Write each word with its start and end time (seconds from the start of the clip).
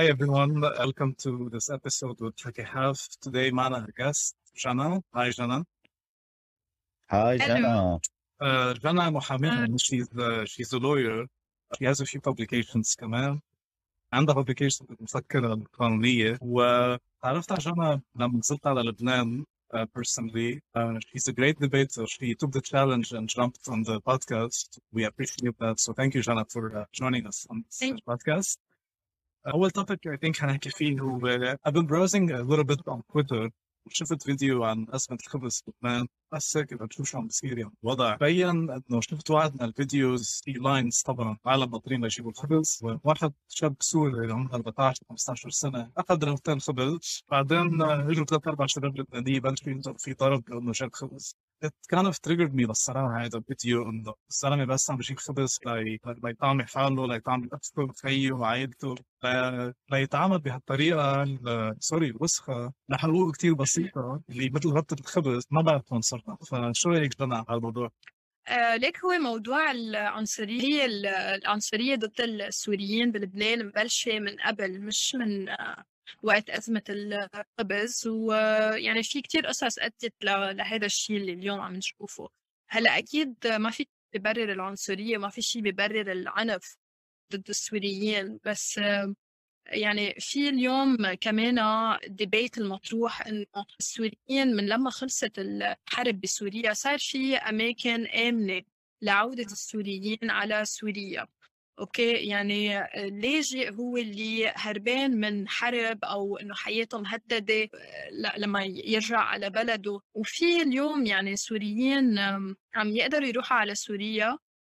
Hi 0.00 0.05
everyone, 0.07 0.61
welcome 0.61 1.15
to 1.23 1.49
this 1.51 1.69
episode 1.69 2.19
with 2.21 2.35
Tricky 2.37 2.63
Half. 2.63 3.07
Today 3.21 3.51
معنا 3.51 3.87
guest 3.97 4.35
Jana. 4.55 5.01
Hi 5.13 5.29
Jana. 5.31 5.65
هاي 7.09 7.37
Hello. 7.39 7.99
جنى 7.99 7.99
Uh, 8.41 8.73
Jana 8.79 9.11
محامية 9.11 9.49
Hi. 9.49 9.77
she's 9.77 10.07
uh, 10.17 10.45
she's 10.45 10.71
a 10.73 10.79
lawyer. 10.79 11.25
She 11.77 11.85
has 11.85 11.99
a 12.01 12.05
few 12.05 12.21
publications 12.21 12.95
كمان. 12.95 13.39
عندها 14.13 14.35
publications 14.35 14.83
بالمفكرة 14.89 15.53
القانونية 15.53 16.37
وتعرفت 16.41 17.51
على 17.51 17.59
جنى 17.59 18.01
لما 18.15 18.37
نزلت 18.39 18.67
على 18.67 18.81
لبنان 18.81 19.45
uh, 19.73 19.85
personally. 19.97 20.59
Uh, 20.77 20.99
she's 21.09 21.27
a 21.27 21.33
great 21.33 21.59
debater. 21.59 22.05
She 22.07 22.35
took 22.35 22.51
the 22.51 22.61
challenge 22.61 23.11
and 23.11 23.27
jumped 23.29 23.67
on 23.67 23.83
the 23.83 23.99
podcast. 24.01 24.79
We 24.93 25.03
appreciate 25.05 25.57
that. 25.59 25.79
So 25.79 25.93
thank 25.93 26.15
you 26.15 26.21
Jana 26.21 26.45
for 26.45 26.63
uh, 26.77 26.85
joining 26.93 27.27
us 27.27 27.45
on 27.49 27.63
this 27.65 27.77
Thank 27.79 28.03
podcast. 28.05 28.57
أول 29.47 29.71
topic 29.79 29.97
I 30.07 30.17
think 30.17 30.37
حنحكي 30.37 30.69
فيه 30.69 30.99
هو 30.99 31.19
I've 31.67 31.73
been 31.73 31.87
browsing 31.87 32.31
a 32.31 32.43
little 32.43 32.63
bit 32.63 32.81
on 32.87 33.01
Twitter. 33.13 33.49
وشفت 33.85 34.23
فيديو 34.23 34.63
عن 34.63 34.87
أزمة 34.89 35.17
الخبز 35.21 35.63
بلبنان 35.67 36.07
بس 36.33 36.57
هيك 36.57 36.73
بشوف 36.73 37.09
شو 37.09 37.17
عم 37.17 37.27
بصير 37.27 37.57
يعني. 37.57 37.73
الوضع 37.83 38.15
بين 38.15 38.69
إنه 38.71 39.01
شفت 39.01 39.31
واحد 39.31 39.53
من 39.53 39.61
ال 39.61 39.72
videos 39.72 40.41
في 40.45 40.51
lines 40.51 41.01
طبعا 41.01 41.37
عالم 41.45 41.71
ناطرين 41.71 42.01
ليجيبوا 42.01 42.31
الخبز 42.31 42.79
وواحد 42.83 43.33
شاب 43.49 43.75
سوري 43.79 44.31
عمره 44.31 44.55
14 44.55 45.01
15 45.09 45.49
سنة. 45.49 45.91
أخذ 45.97 46.23
رغفتين 46.25 46.59
خبز. 46.59 47.23
بعدين 47.31 47.81
اجوا 47.81 48.25
ثلاث 48.25 48.47
أربع 48.47 48.65
شباب 48.65 48.97
لبنانيه 48.99 49.39
بلشوا 49.39 49.71
ينزلوا 49.71 49.97
في 49.97 50.13
ضرب 50.13 50.49
لأنه 50.49 50.71
جاب 50.71 50.93
خبز. 50.93 51.35
It 51.65 51.73
kind 51.95 52.07
of 52.07 52.15
triggered 52.21 52.53
me 52.53 52.65
للصراحه 52.67 53.25
هذا 53.25 53.37
الفيديو 53.37 53.89
انه 53.89 54.13
الزلمه 54.29 54.65
بس 54.65 54.91
عم 54.91 54.97
بجيب 54.97 55.17
خبز 55.19 55.59
لي- 55.65 55.99
ليطعمي 56.23 56.63
حاله 56.65 57.07
ليطعمي 57.07 57.47
اخته 57.53 57.87
خيه 58.03 58.31
وعائلته 58.31 58.95
ليتعامل 59.91 60.39
بهالطريقه 60.39 61.23
ال- 61.23 61.75
سوري 61.79 62.07
الوسخه 62.07 62.73
لحقوق 62.89 63.35
كتير 63.35 63.53
بسيطة 63.53 64.21
اللي 64.29 64.49
مثل 64.49 64.69
غطة 64.69 64.95
الخبز 64.99 65.43
ما 65.51 65.61
بعرف 65.61 65.93
صرنا 65.99 66.37
فشو 66.73 66.89
رأيك 66.89 67.19
جنى 67.21 67.35
على 67.35 67.57
الموضوع؟ 67.57 67.91
آه 68.47 68.75
ليك 68.75 68.99
هو 69.05 69.09
موضوع 69.11 69.71
العنصرية 69.71 70.85
العنصرية 71.35 71.95
ضد 71.95 72.21
السوريين 72.21 73.11
بلبنان 73.11 73.65
مبلشة 73.65 74.19
من 74.19 74.35
قبل 74.45 74.81
مش 74.81 75.15
من 75.15 75.49
آه 75.49 75.83
وقت 76.23 76.49
أزمة 76.49 76.83
الخبز 76.89 78.07
ويعني 78.07 79.03
في 79.03 79.21
كتير 79.21 79.47
قصص 79.47 79.79
أدت 79.79 80.13
لهذا 80.23 80.85
الشيء 80.85 81.17
اللي 81.17 81.33
اليوم 81.33 81.61
عم 81.61 81.75
نشوفه. 81.75 82.29
هلأ 82.69 82.97
أكيد 82.97 83.35
ما 83.47 83.69
في 83.69 83.77
شيء 83.77 83.89
بيبرر 84.13 84.51
العنصرية 84.51 85.17
ما 85.17 85.29
في 85.29 85.41
شيء 85.41 85.61
بيبرر 85.61 86.11
العنف 86.11 86.77
ضد 87.33 87.49
السوريين 87.49 88.39
بس 88.45 88.79
يعني 89.65 90.15
في 90.19 90.49
اليوم 90.49 91.13
كمان 91.13 91.59
debate 92.07 92.57
المطروح 92.57 93.27
انه 93.27 93.45
السوريين 93.79 94.55
من 94.55 94.67
لما 94.67 94.89
خلصت 94.89 95.39
الحرب 95.39 96.21
بسوريا 96.21 96.73
صار 96.73 96.99
في 96.99 97.35
أماكن 97.37 98.07
آمنة 98.07 98.61
لعودة 99.01 99.43
السوريين 99.43 100.29
على 100.29 100.65
سوريا. 100.65 101.27
أوكي 101.81 102.11
يعني 102.13 102.83
اللاجئ 103.07 103.73
هو 103.73 103.97
اللي 103.97 104.53
هربان 104.55 105.11
من 105.19 105.47
حرب 105.47 106.05
أو 106.05 106.37
إنه 106.37 106.53
حياته 106.55 106.99
مهددة 107.01 107.69
ل- 108.11 108.41
لما 108.41 108.63
يرجع 108.63 109.19
على 109.19 109.49
بلده 109.49 109.99
وفي 110.13 110.61
اليوم 110.61 111.05
يعني 111.05 111.35
سوريين 111.35 112.19
عم 112.19 112.55
يقدروا 112.95 113.27
يروحوا 113.27 113.57
على 113.57 113.75
سوريا 113.75 114.37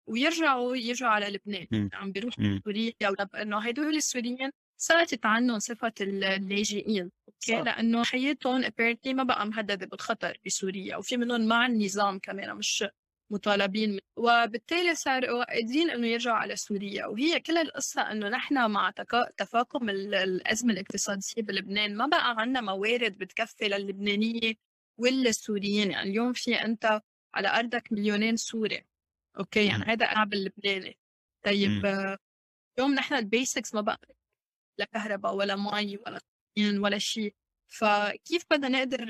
ويرجعوا 0.07 0.75
يرجعوا 0.75 1.11
على 1.11 1.29
لبنان. 1.29 1.89
عم 1.93 2.11
بيروحوا. 2.11 2.59
سوريا 2.65 2.93
ولب- 3.03 3.35
إنه 3.35 3.59
هدول 3.59 3.95
السوريين 3.95 4.51
سقطت 4.77 5.25
عنهم 5.25 5.59
صفة 5.59 5.93
اللاجئين 6.01 7.11
أوكي. 7.27 7.61
لأنه 7.63 8.03
حياتهم 8.03 8.63
apparently 8.63 9.07
ما 9.07 9.23
بقى 9.23 9.47
مهددة 9.47 9.85
بالخطر 9.85 10.37
بسوريا 10.45 10.97
وفي 10.97 11.17
منهم 11.17 11.47
مع 11.47 11.65
النظام 11.65 12.19
كمان 12.19 12.55
مش 12.55 12.85
مطالبين. 13.31 13.99
وبالتالي 14.17 14.95
صاروا 14.95 15.43
قادرين 15.53 15.89
إنه 15.89 16.07
يرجعوا 16.07 16.37
على 16.37 16.55
سوريا. 16.55 17.05
وهي 17.05 17.39
كل 17.39 17.57
القصة 17.57 18.11
إنه 18.11 18.29
نحن 18.29 18.71
مع 18.71 18.93
تفاقم 19.37 19.89
ال- 19.89 20.15
الأزمة 20.15 20.73
الاقتصادية 20.73 21.41
بلبنان. 21.41 21.97
ما 21.97 22.05
بقى 22.07 22.35
عندنا 22.37 22.61
موارد 22.61 23.17
بتكفي 23.17 23.67
للبنانية 23.67 24.53
والسوريين. 24.97 25.91
يعني 25.91 26.09
اليوم 26.09 26.33
في 26.33 26.55
أنت 26.55 27.01
على 27.33 27.47
أرضك 27.47 27.91
مليونين 27.91 28.35
سوري. 28.35 28.85
أوكي؟ 29.39 29.65
يعني. 29.65 29.83
هذا 29.83 30.05
الشعب 30.05 30.33
اللبناني. 30.33 30.97
طيب 31.45 31.85
اليوم 32.77 32.93
نحن 32.93 33.13
ال 33.13 33.22
basics 33.22 33.73
ما 33.75 33.81
بقى 33.81 33.99
لا 34.77 34.85
كهرباء 34.85 35.35
ولا 35.35 35.55
مي 35.55 35.97
ولا 35.97 36.19
ولا 36.59 36.97
شيء. 36.97 37.35
فكيف 37.67 38.45
بدنا 38.51 38.69
نقدر 38.79 39.05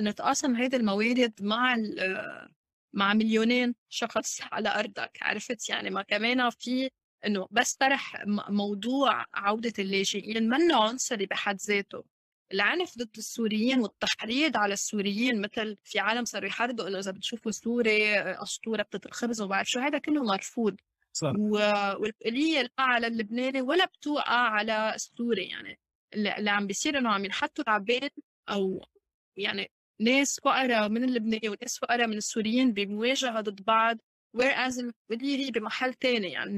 نتقاسم 0.00 0.56
هيدي 0.56 0.76
الموارد 0.76 1.42
مع 1.42 1.76
مع 2.92 3.14
مليونين 3.14 3.74
شخص 3.88 4.40
على 4.52 4.68
أرضك 4.68 5.10
عرفت؟ 5.22 5.68
يعني 5.68 5.90
ما 5.90 6.02
كمان 6.02 6.50
في 6.50 6.90
إنه 7.26 7.48
بس 7.50 7.74
طرح 7.74 8.22
موضوع 8.48 9.24
عودة 9.34 9.72
اللاجئين 9.78 10.48
منه 10.48 10.82
عنصري 10.82 11.26
بحد 11.26 11.56
ذاته؟ 11.60 12.04
العنف 12.52 12.98
ضد 12.98 13.16
السوريين 13.18 13.80
والتحريض 13.80 14.56
على 14.56 14.72
السوريين 14.74 15.40
مثل 15.40 15.76
في 15.84 15.98
عالم 15.98 16.24
صاروا 16.24 16.48
يحرضوا 16.48 16.88
إنه 16.88 16.98
إذا 16.98 17.10
بتشوفوا 17.10 17.50
سوري 17.52 18.18
اشطوره 18.20 18.82
بتت 18.82 19.06
الخبز 19.06 19.40
وما 19.40 19.50
بعرف 19.50 19.68
شو 19.70 19.80
هذا 19.80 19.98
كله 19.98 20.24
مرفوض. 20.24 20.76
صح. 21.12 21.32
و- 21.38 22.02
والآلية 22.02 22.62
لا 22.62 22.70
على 22.78 23.06
اللبناني 23.06 23.60
ولا 23.60 23.84
بتوقع 23.84 24.32
على 24.32 24.94
السوري 24.94 25.44
يعني 25.48 25.78
اللي 26.14 26.36
اللي 26.38 26.50
عم 26.50 26.66
بيصير 26.66 26.98
إنه 26.98 27.10
عم 27.10 27.24
ينحطوا 27.24 27.64
تعبان 27.64 28.10
أو 28.48 28.84
يعني 29.36 29.70
ناس 30.00 30.40
فقراء 30.44 30.88
من 30.88 31.04
اللبناني 31.04 31.48
وناس 31.48 31.78
فقراء 31.78 32.06
من 32.06 32.16
السوريين 32.16 32.72
بمواجهة 32.72 33.40
ضد 33.40 33.64
بعض 33.64 33.98
whereas 34.36 34.78
المسؤولية 34.78 35.46
هي 35.46 35.50
بمحل 35.50 35.94
تاني 35.94 36.30
يعني 36.30 36.52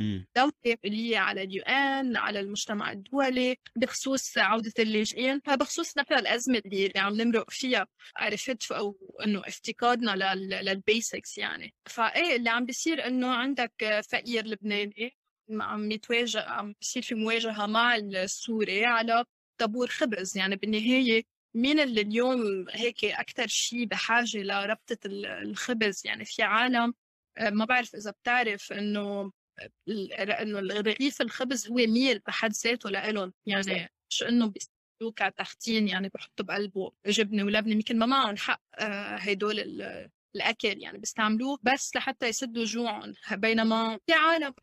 مم. 0.00 0.26
دولة 0.36 0.52
مسؤولية 0.66 1.18
على 1.18 1.42
ال 1.42 1.62
UN 1.62 2.16
على 2.16 2.40
المجتمع 2.40 2.92
الدولي 2.92 3.56
بخصوص 3.76 4.38
عودة 4.38 4.72
اللاجئين. 4.78 5.40
بخصوص 5.48 5.98
نحن 5.98 6.14
الأزمة 6.14 6.62
اللي, 6.66 6.92
عم 6.96 7.14
نمرق 7.20 7.50
فيها 7.50 7.86
عرفت 8.16 8.72
أو 8.72 8.96
إنه 9.26 9.40
افتقادنا 9.46 10.34
لل- 10.34 10.64
لل 10.64 10.82
basics 10.82 11.38
يعني. 11.38 11.74
فإيه 11.86 12.36
اللي 12.36 12.50
عم 12.50 12.64
بيصير 12.64 13.06
إنه 13.06 13.28
عندك 13.34 14.00
فقير 14.10 14.46
لبناني 14.46 15.16
عم 15.50 15.90
يتواجه 15.92 16.42
عم 16.42 16.74
بيصير 16.80 17.02
في 17.02 17.14
مواجهة 17.14 17.66
مع 17.66 17.96
السوري 17.96 18.84
على 18.84 19.24
طابور 19.58 19.86
خبز. 19.88 20.36
يعني 20.38 20.56
بالنهاية 20.56 21.22
مين 21.54 21.80
اللي 21.80 22.00
اليوم 22.00 22.66
هيك 22.70 23.04
أكثر 23.04 23.46
شيء 23.46 23.84
بحاجة 23.84 24.38
لربطة 24.42 24.98
ال- 25.06 25.26
الخبز 25.26 26.02
يعني 26.06 26.24
في 26.24 26.42
عالم 26.42 26.94
آه، 27.38 27.50
ما 27.50 27.64
بعرف 27.64 27.94
إذا 27.94 28.10
بتعرف 28.10 28.72
ال- 28.72 30.12
إنه 30.12 30.60
رغيف 30.60 31.20
الخبز 31.22 31.68
هو 31.68 31.74
ميل 31.74 32.18
بحد 32.18 32.52
ذاته 32.52 32.90
لإلهم. 32.90 33.32
يعني 33.46 33.88
مش 34.10 34.22
إنه 34.22 34.46
بيستعملوه 34.46 35.12
كتختين 35.16 35.88
يعني 35.88 36.08
بحطوا 36.14 36.44
بقلبه 36.44 36.92
جبنة 37.06 37.44
ولبنة 37.44 37.72
يمكن 37.74 37.98
ما 37.98 38.06
معهم 38.06 38.36
حق 38.36 38.60
آه، 38.78 39.16
هدول 39.16 39.60
ال- 39.60 40.10
الأكل 40.36 40.82
يعني 40.82 40.98
بيستعملوه 40.98 41.58
بس 41.62 41.96
لحتى 41.96 42.26
يسدوا 42.28 42.64
جوعهم. 42.64 43.14
بينما 43.32 43.98
في 44.06 44.12
عالم 44.12 44.54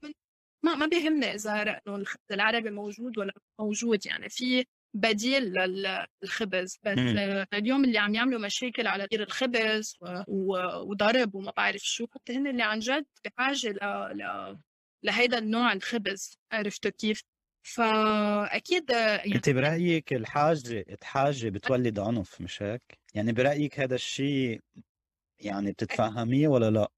ما 0.65 0.75
ما 0.75 0.85
بيهمني 0.85 1.33
إذا 1.35 1.61
انه 1.87 1.95
الخبز 1.95 2.31
العربي 2.31 2.69
موجود 2.69 3.17
ولا 3.17 3.33
موجود. 3.59 4.05
يعني 4.05 4.29
في 4.29 4.65
بديل 4.93 5.43
للخبز. 5.53 6.79
بس 6.83 6.97
مم. 6.97 7.45
اليوم 7.53 7.83
اللي 7.83 7.97
عم 7.97 8.15
يعملوا 8.15 8.39
مشاكل 8.39 8.87
على 8.87 9.07
غير 9.11 9.23
الخبز 9.23 9.97
و- 10.01 10.21
و- 10.27 10.89
وضرب 10.89 11.35
وما 11.35 11.53
بعرف 11.57 11.81
شو. 11.81 12.07
هن 12.29 12.47
اللي 12.47 12.63
عن 12.63 12.79
جد 12.79 13.05
بحاجة 13.25 13.67
ل... 13.69 13.77
ل... 14.17 14.57
لهيدا 15.03 15.37
النوع 15.37 15.73
الخبز. 15.73 16.37
عرفتوا 16.51 16.91
كيف؟ 16.91 17.21
فأكيد 17.67 18.89
يعني 18.89 19.35
أنت 19.35 19.50
برأيك 19.50 20.13
الحاجة 20.13 20.85
الحاجة 20.89 21.50
بتولد 21.50 22.00
عنف 22.00 22.41
مش 22.41 22.63
هيك؟ 22.63 23.00
يعني 23.13 23.31
برأيك 23.31 23.79
هذا 23.79 23.95
الشيء 23.95 24.59
يعني 25.39 25.71
بتتفهميه 25.71 26.47
ولا 26.47 26.69
لا؟ 26.69 26.91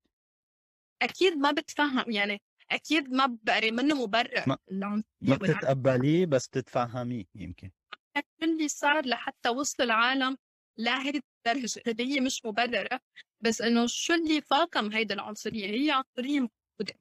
أكيد 1.01 1.33
ما 1.33 1.51
بتفهم 1.51 2.11
يعني 2.11 2.41
أكيد 2.71 3.09
ما 3.11 3.37
بقى 3.43 3.71
منه 3.71 3.95
مبرر 4.03 4.43
ما- 4.47 4.57
ما. 4.71 5.03
بتتقبليه 5.21 6.25
بس 6.25 6.47
بتتفهميه 6.47 7.25
يمكن. 7.35 7.71
شو 8.17 8.21
اللي 8.45 8.67
صار 8.67 9.05
لحتى 9.05 9.49
وصل 9.49 9.83
العالم 9.83 10.37
لهيدي 10.77 11.21
الدرجة. 11.47 11.81
هذه 11.87 12.13
هي 12.13 12.19
مش 12.19 12.45
مبررة 12.45 12.99
بس 13.41 13.61
إنه 13.61 13.87
شو 13.87 14.13
اللي 14.13 14.41
فاقم 14.41 14.91
هيدي 14.93 15.13
العنصرية؟ 15.13 15.65
هي 15.65 15.91
عنصرية 15.91 16.39
موجودة. 16.39 16.99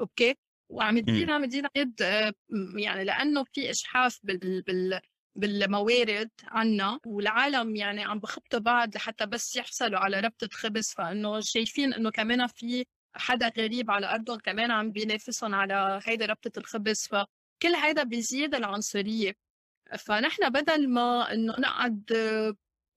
أوكي؟ 0.00 0.34
وعم 0.70 0.98
تزيد 0.98 1.30
عم 1.30 1.44
تزيد 1.44 1.66
آه، 2.02 2.32
يعني 2.76 3.04
لأنه 3.04 3.44
في 3.44 3.70
إشحاف 3.70 4.20
بال 4.22 4.62
بال 4.62 5.00
بالموارد 5.36 6.30
عنا 6.44 7.00
والعالم 7.06 7.76
يعني 7.76 8.04
عم 8.04 8.18
بخبطوا 8.18 8.58
بعض 8.58 8.94
لحتى 8.94 9.26
بس 9.26 9.56
يحصلوا 9.56 9.98
على 9.98 10.20
ربطة 10.20 10.48
خبز. 10.52 10.88
فإنه 10.90 11.40
شايفين 11.40 11.94
إنه 11.94 12.10
كمان 12.10 12.46
في 12.46 12.84
حدا 13.14 13.52
غريب 13.58 13.90
على 13.90 14.14
ارضهم 14.14 14.38
كمان 14.38 14.70
عم 14.70 14.90
بينافسهم 14.92 15.54
على 15.54 16.00
هيدي 16.04 16.24
ربطة 16.24 16.58
الخبز 16.58 17.06
ف 17.06 17.16
كل 17.62 17.74
هذا 17.74 18.02
بيزيد 18.02 18.54
العنصرية. 18.54 19.36
فنحن 19.98 20.48
بدل 20.50 20.88
ما 20.88 21.32
إنه 21.32 21.54
نقعد 21.60 22.12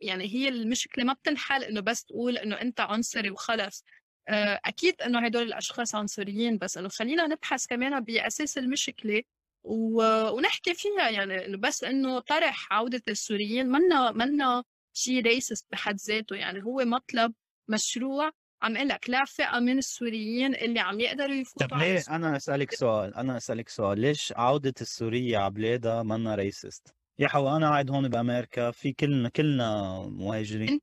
يعني 0.01 0.25
هي 0.35 0.49
المشكلة 0.49 1.03
ما 1.03 1.13
بتنحل 1.13 1.63
إنه 1.63 1.81
بس 1.81 2.05
تقول 2.05 2.37
إنه 2.37 2.61
أنت 2.61 2.79
عنصري 2.79 3.29
وخلص. 3.29 3.83
آه، 4.29 4.59
أكيد 4.65 5.01
إنه 5.01 5.25
هدول 5.25 5.43
الأشخاص 5.43 5.95
عنصريين 5.95 6.57
بس 6.57 6.77
إنه 6.77 6.89
خلينا 6.89 7.27
نبحث 7.27 7.65
كمان 7.67 7.99
بأساس 7.99 8.57
المشكلة 8.57 9.23
و... 9.63 10.03
ونحكي 10.29 10.73
فيها 10.73 11.09
يعني 11.09 11.45
إنه 11.45 11.57
بس 11.57 11.83
إنه 11.83 12.19
طرح 12.19 12.73
عودة 12.73 13.01
السوريين. 13.07 13.67
منا 13.67 14.11
منا 14.11 14.63
شيء 14.93 15.21
ريسست 15.23 15.67
بحد 15.71 15.95
ذاته 15.95 16.35
يعني 16.35 16.63
هو 16.63 16.85
مطلب 16.85 17.33
مشروع 17.67 18.31
عم 18.65 18.77
أقول 18.77 18.87
لك 18.87 19.09
لا 19.09 19.25
فئة 19.25 19.59
من 19.59 19.77
السوريين 19.77 20.55
اللي 20.55 20.79
عم 20.79 20.99
يقدروا 20.99 21.35
يفوتوا 21.35 21.67
طب 21.67 21.77
ليه؟ 21.77 22.03
أنا 22.09 22.35
أسألك 22.35 22.71
سؤال 22.71 23.15
أنا 23.15 23.37
أسألك 23.37 23.69
سؤال. 23.69 23.99
ليش 23.99 24.33
عودة 24.35 24.73
السورية 24.81 25.37
على 25.37 25.53
بلادها 25.53 26.03
منا 26.03 26.35
ريسست 26.35 26.95
يا 27.19 27.27
حو 27.27 27.57
أنا 27.57 27.69
قاعد 27.69 27.91
هون 27.91 28.09
بأمريكا 28.09 28.71
في 28.71 28.93
كلنا 28.93 29.29
كلنا 29.29 29.99
مهاجرين. 30.01 30.81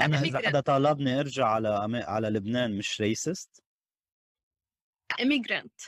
أنا 0.00 0.20
إذا 0.20 0.38
حدا 0.48 0.60
طالبني 0.60 1.20
أرجع 1.20 1.46
على 1.46 1.68
على 2.06 2.28
لبنان 2.28 2.78
مش 2.78 3.00
racist 3.00 3.62
immigrant 5.20 5.80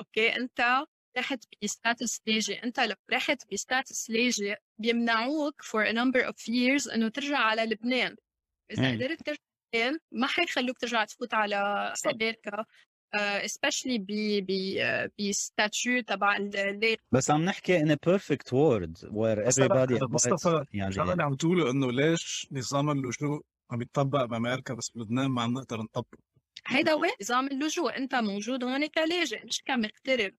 أوكي 0.00 0.36
أنت 0.36 0.84
رحت 1.18 1.44
ب 1.62 1.70
status 1.70 2.20
لاجئ 2.26 2.64
أنت 2.64 2.80
لو 2.80 2.94
رحت 3.12 3.52
ب 3.52 3.60
status 3.60 4.10
لاجئ 4.10 4.56
بيمنعوك 4.78 5.62
for 5.62 5.84
a 5.86 5.92
number 5.92 6.28
of 6.28 6.48
years 6.48 6.92
إنه 6.94 7.08
ترجع 7.08 7.38
على 7.38 7.62
لبنان. 7.62 8.16
إذا 8.70 8.92
قدرت 8.92 9.22
ترجع 9.22 9.40
ما 10.12 10.26
حيخلوك 10.26 10.78
ترجع 10.78 11.04
تفوت 11.04 11.34
على 11.34 11.56
أمريكا 12.06 12.64
uh, 13.16 13.42
especially 13.44 13.98
ب 13.98 14.12
ب 14.46 14.50
ب 15.28 15.39
status 15.39 16.02
تبع 16.02 16.36
اللاجئ 16.36 16.96
بس 17.12 17.30
عم 17.30 17.44
نحكي 17.44 17.80
in 17.80 17.88
a 17.88 17.96
perfect 18.10 18.48
world 18.52 19.08
where 19.10 19.52
everybody 19.52 20.02
مصطفى 20.02 20.64
يعني 20.72 21.02
اللي 21.12 21.22
عم 21.22 21.34
تقوله 21.34 21.70
إنه 21.70 21.92
ليش 21.92 22.48
نظام 22.52 22.90
اللجوء 22.90 23.42
عم 23.70 23.82
يتطبق 23.82 24.24
بأمريكا 24.24 24.74
بس 24.74 24.90
بلبنان 24.90 25.26
ما 25.30 25.42
عم 25.42 25.52
نقدر 25.52 25.82
نطبقه؟ 25.82 26.18
هيدا 26.66 26.94
وين 26.94 27.10
نظام 27.22 27.46
اللجوء 27.46 27.96
أنت 27.96 28.14
موجود 28.14 28.64
هون 28.64 28.86
كلاجئ 28.86 29.46
مش 29.46 29.62
كمغترب 29.62 30.34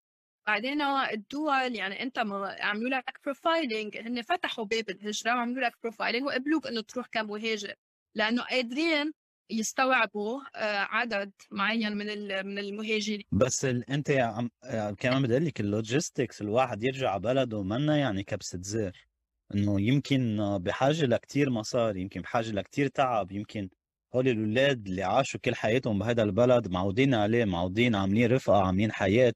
بعدين 0.48 0.82
الدول 0.82 1.76
يعني 1.76 2.04
أنت 2.04 2.20
عملوا 2.60 2.90
لك 2.90 3.20
profiling 3.26 3.98
هن 3.98 4.22
فتحوا 4.22 4.66
باب 4.66 4.90
الهجرة 4.90 5.36
وعملوا 5.36 5.68
لك 5.68 5.74
profiling 5.84 6.24
وقبلوك 6.26 6.68
إنه 6.68 6.82
تروح 6.82 7.08
كمهاجر 7.08 7.74
لأنه 8.16 8.44
قادرين 8.44 9.14
يستوعبوا 9.50 10.40
آه، 10.56 10.78
عدد 10.78 11.32
معين 11.52 11.98
من 11.98 12.06
من 12.46 12.60
المهاجرين 12.60 13.24
بس. 13.32 13.66
انت 13.66 14.12
عم 14.12 14.50
كمان 14.98 15.22
بدي 15.24 15.34
أقول 15.34 15.46
لك 15.46 15.60
ال 15.60 15.68
logistics 15.68 16.42
الواحد 16.42 16.84
يرجع 16.84 17.18
بلده 17.18 17.64
منا 17.64 17.98
يعني 17.98 18.24
كبسة 18.24 18.60
زر 18.62 19.08
إنه 19.56 19.82
يمكن 19.82 20.38
بحاجة 20.58 21.06
لكتير 21.06 21.50
مصاري 21.50 22.02
يمكن 22.02 22.22
بحاجة 22.22 22.52
لكتير 22.52 22.88
تعب 22.88 23.32
يمكن 23.32 23.70
هول 24.16 24.28
الاولاد 24.28 24.88
اللي 24.88 25.04
عاشوا 25.04 25.40
كل 25.40 25.56
حياتهم 25.56 26.00
بهذا 26.00 26.24
البلد 26.24 26.68
معودين 26.68 27.14
عليه 27.14 27.46
معودين 27.46 27.96
عاملين 27.96 28.32
رفقة 28.32 28.62
عاملين 28.66 28.92
حياة 28.92 29.34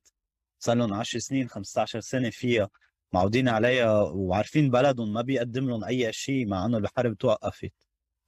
صار 0.59 0.75
لهم 0.77 0.93
10 0.93 1.19
سنين 1.19 1.49
15 1.49 1.99
سنة 1.99 2.29
فيها 2.29 2.69
معودين 3.13 3.49
عليها 3.49 4.01
وعارفين 4.01 4.69
بلدهم 4.69 5.13
ما 5.13 5.21
بيقدم 5.21 5.69
لهم 5.69 5.83
أي 5.83 6.13
شيء 6.13 6.47
مع 6.47 6.65
إنه 6.65 6.77
الحرب 6.77 7.17
توقفت 7.17 7.73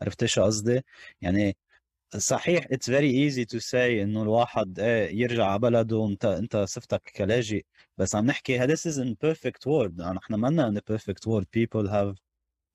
عرفت 0.02 0.26
شو 0.26 0.44
قصدي؟ 0.44 0.82
يعني 1.22 1.58
صحيح 2.18 2.66
it's 2.72 2.90
very 2.90 3.24
easy 3.24 3.46
to 3.46 3.60
say 3.60 4.04
إنه 4.04 4.24
الواحد 4.24 4.80
إيه 4.80 5.22
يرجع 5.22 5.46
على 5.46 5.60
بلده 5.60 6.08
انت 6.08 6.26
أنت 6.26 6.58
صفتك 6.58 7.12
كلاجئ. 7.16 7.62
بس 7.98 8.16
عم 8.16 8.26
نحكي 8.26 8.68
this 8.68 8.80
is 8.80 8.98
in 8.98 9.16
perfect 9.28 9.66
world. 9.66 10.02
نحن 10.02 10.34
ما 10.36 10.72
in 10.72 10.78
a 10.78 10.94
perfect 10.94 11.26
world. 11.26 11.46
People 11.52 11.88
have 11.88 12.18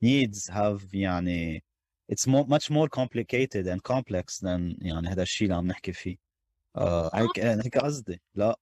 needs 0.05 0.49
have 0.49 0.95
يعني 0.95 1.65
it's 2.13 2.27
more, 2.27 2.47
much 2.47 2.71
more 2.71 2.89
complicated 2.89 3.67
and 3.67 3.83
complex 3.83 4.39
than 4.41 4.77
يعني 4.87 5.09
هذا 5.09 5.23
الشيء 5.23 5.47
اللي 5.47 5.57
عم 5.57 5.67
نحكي 5.67 5.93
فيه. 5.93 6.17
هيك 7.15 7.39
هيك 7.39 7.79
قصدي 7.79 8.21
لا. 8.35 8.59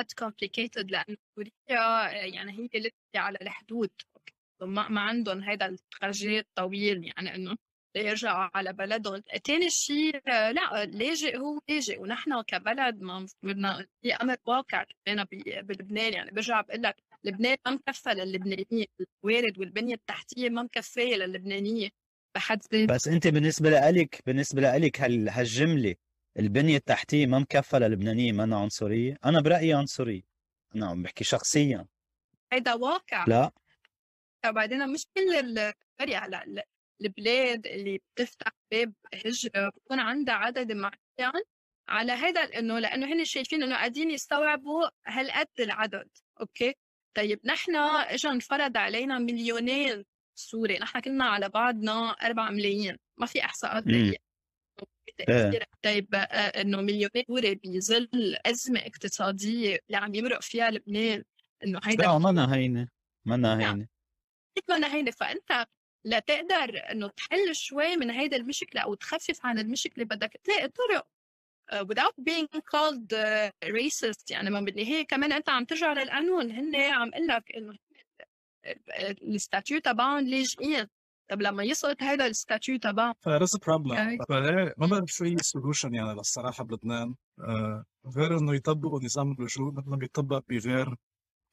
Complicated 0.00 0.84
لأنه 0.88 1.16
سوريا 1.34 2.10
يعني 2.24 2.52
هي 2.52 2.68
اللي 2.74 2.90
على 3.14 3.38
الحدود. 3.42 3.90
ما, 4.62 4.88
ما 4.88 5.00
عندهم 5.00 5.42
هذا 5.42 5.66
التراجيت 5.66 6.46
الطويل 6.46 7.04
يعني 7.04 7.34
إنه 7.34 7.56
ليرجعوا 7.94 8.50
على 8.54 8.72
بلدهم 8.72 9.22
ثاني 9.46 9.70
شيء 9.70 10.20
لا 10.26 10.84
لاجئ 10.84 11.38
هو 11.38 11.60
لاجئ 11.68 12.00
ونحن 12.00 12.42
كبلد 12.42 13.00
ما 13.00 13.26
بدنا 13.42 13.86
في 14.02 14.14
أمر 14.14 14.36
واقع 14.46 14.84
كمان 15.06 15.26
بلبنان 15.62 16.12
يعني 16.12 16.30
برجع 16.30 16.60
بقول 16.60 16.82
لك 16.82 16.96
لبنان 17.24 17.56
ما 17.66 17.72
مكفى 17.72 18.10
للبنانيين 18.10 18.86
الوارد 19.24 19.58
والبنية 19.58 19.94
التحتية 19.94 20.48
ما 20.50 20.62
مكفية 20.62 21.16
للبنانيه 21.16 21.88
بحد 22.34 22.62
ذاتها. 22.72 22.94
بس 22.94 23.08
أنت 23.08 23.26
بالنسبة 23.26 23.70
لك 23.70 24.22
بالنسبة 24.26 24.60
لك 24.60 25.00
هالجملة 25.00 25.94
البنية 26.38 26.76
التحتية 26.76 27.26
ما 27.26 27.38
مكفى 27.38 27.78
للبنانيه 27.78 28.32
ما 28.32 28.56
عنصرية؟ 28.56 29.18
أنا 29.24 29.40
برأيي 29.40 29.72
عنصرية. 29.72 30.22
أنا 30.74 30.86
عم 30.86 31.02
بحكي 31.02 31.24
شخصيا. 31.24 31.86
هيدا 32.52 32.74
واقع. 32.74 33.24
لا. 33.28 33.50
بعدين 34.44 34.92
مش 34.92 35.06
كل 35.16 35.58
هلا 36.00 36.66
البلاد 37.00 37.66
اللي 37.66 38.00
بتفتح 38.14 38.52
باب 38.72 38.92
هجرة 39.14 39.68
بكون 39.68 40.00
عندها 40.00 40.34
عدد 40.34 40.72
معين 40.72 41.42
على 41.88 42.12
هذا 42.12 42.40
إنه 42.40 42.78
لأنه 42.78 43.06
هن 43.12 43.24
شايفين 43.24 43.62
إنه 43.62 43.74
قاعدين 43.74 44.10
يستوعبوا 44.10 44.88
هالقد 45.06 45.60
العدد. 45.60 46.08
أوكي؟ 46.40 46.74
طيب 47.16 47.40
نحن 47.44 47.76
اجى 47.76 48.28
انفرض 48.28 48.76
علينا 48.76 49.18
مليونين 49.18 50.04
سوري 50.34 50.78
نحن 50.78 51.00
كنا 51.00 51.24
على 51.24 51.48
بعضنا 51.48 52.10
4 52.10 52.50
ملايين. 52.50 52.96
ما 53.16 53.26
في 53.26 53.44
احصاءات 53.44 53.84
إيه. 53.86 54.16
طيب 55.82 56.14
آه، 56.14 56.60
إنه 56.60 56.80
مليونين 56.80 57.24
سوري 57.26 57.54
بظل 57.54 58.36
أزمة 58.46 58.80
اقتصادية 58.80 59.78
اللي 59.86 59.96
عم 59.96 60.14
يمرق 60.14 60.42
فيها 60.42 60.70
لبنان 60.70 61.24
إنه 61.64 61.80
هيدا 61.84 62.04
لا 62.04 62.18
منا 62.18 62.54
هينه 62.54 62.88
منا 63.26 63.58
هينه 63.60 63.88
منا 64.68 64.94
هينه 64.94 65.10
فأنت 65.10 65.66
لتقدر 66.04 66.90
إنه 66.90 67.08
تحل 67.08 67.54
شوي 67.54 67.96
من 67.96 68.10
هيدا 68.10 68.36
المشكلة 68.36 68.80
أو 68.82 68.94
تخفف 68.94 69.46
عن 69.46 69.58
المشكلة 69.58 70.04
بدك 70.04 70.40
تلاقي 70.44 70.68
طرق 70.68 71.06
uh, 71.72 71.84
without 71.84 72.14
being 72.30 72.60
called 72.60 73.12
uh, 73.12 73.50
racist. 73.64 74.30
يعني 74.30 74.50
ما 74.50 74.60
بالنهايه 74.60 75.06
كمان 75.06 75.32
أنت 75.32 75.48
عم 75.48 75.64
ترجع 75.64 75.92
للقانون. 75.92 76.50
هن 76.50 76.76
عم 76.76 77.10
أقول 77.14 77.26
لك 77.26 77.52
إنه 77.56 77.78
ال 79.22 79.30
status 79.30 79.78
تبعهم 79.80 80.28
لاجئين 80.28 80.86
طب 81.30 81.42
لما 81.42 81.62
يسقط 81.64 82.02
هذا 82.02 82.26
ال 82.26 82.33
status 82.33 82.78
تبعهم. 82.78 83.14
ف 83.20 83.25
that's 83.25 83.56
problem 83.56 84.18
ما 84.78 84.86
بعرف 84.86 85.08
شو 85.08 85.24
هي 85.24 85.34
ال 85.34 85.41
solution 85.41 85.94
يعني 85.94 86.14
للصراحة 86.14 86.64
بلبنان. 86.64 87.14
آه 87.40 87.84
غير 88.16 88.38
إنه 88.38 88.54
يطبقوا 88.54 89.00
نظام 89.04 89.32
اللجوء 89.32 89.72
مثل 89.72 89.90
ما 89.90 89.96
بيطبق 89.96 90.44
بغير 90.48 90.96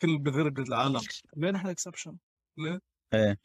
كل 0.01 0.17
بغير 0.17 0.50
بلاد 0.50 0.67
العالم 0.67 1.01
ليه 1.38 1.51
نحن 1.51 1.67
exception؟ 1.67 2.17
ليه؟ 2.57 2.79
إيه. 3.13 3.39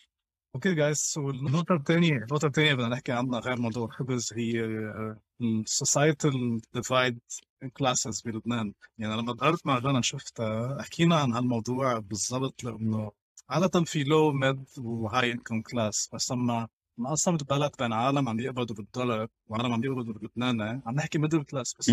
okay 0.55 0.75
guys 0.75 1.15
والنقطة 1.17 1.75
الثانية 1.75 2.17
النقطة 2.17 2.47
الثانية 2.47 2.75
بدنا 2.75 2.89
نحكي 2.89 3.13
عنها 3.13 3.41
غير 3.41 3.61
موضوع 3.61 3.85
الخبز 3.85 4.33
هي 4.37 4.65
ال 5.41 5.54
societal 5.54 6.61
divide 6.75 7.19
classes 7.77 8.21
بلبنان 8.21 8.73
يعني 8.99 9.17
لما 9.17 9.33
دقرت 9.33 9.67
مع 9.67 9.79
جانا 9.79 10.01
شفتها 10.01 10.83
حكينا 10.83 11.17
عن 11.17 11.33
هالموضوع 11.33 11.99
بالضبط 11.99 12.65
لأنه 12.65 13.13
عادة 13.51 13.85
في 13.85 14.05
low 14.05 14.33
mid 14.33 14.65
و 14.79 15.33
high 15.33 15.45
income 15.45 15.62
class 15.62 16.11
بس 16.13 16.33
لما 16.33 16.69
مقسمة 16.99 17.39
البلد 17.41 17.71
بين 17.79 17.93
عالم 17.93 18.29
عم 18.29 18.41
يقبضوا 18.41 18.77
بالدولار 18.77 19.29
وعالم 19.49 19.73
عم 19.73 19.85
يقبضوا 19.85 20.15
باللبناني 20.15 20.83
عم 20.87 20.95
نحكي 20.95 21.19
middle 21.19 21.45
class 21.45 21.75
بس 21.79 21.91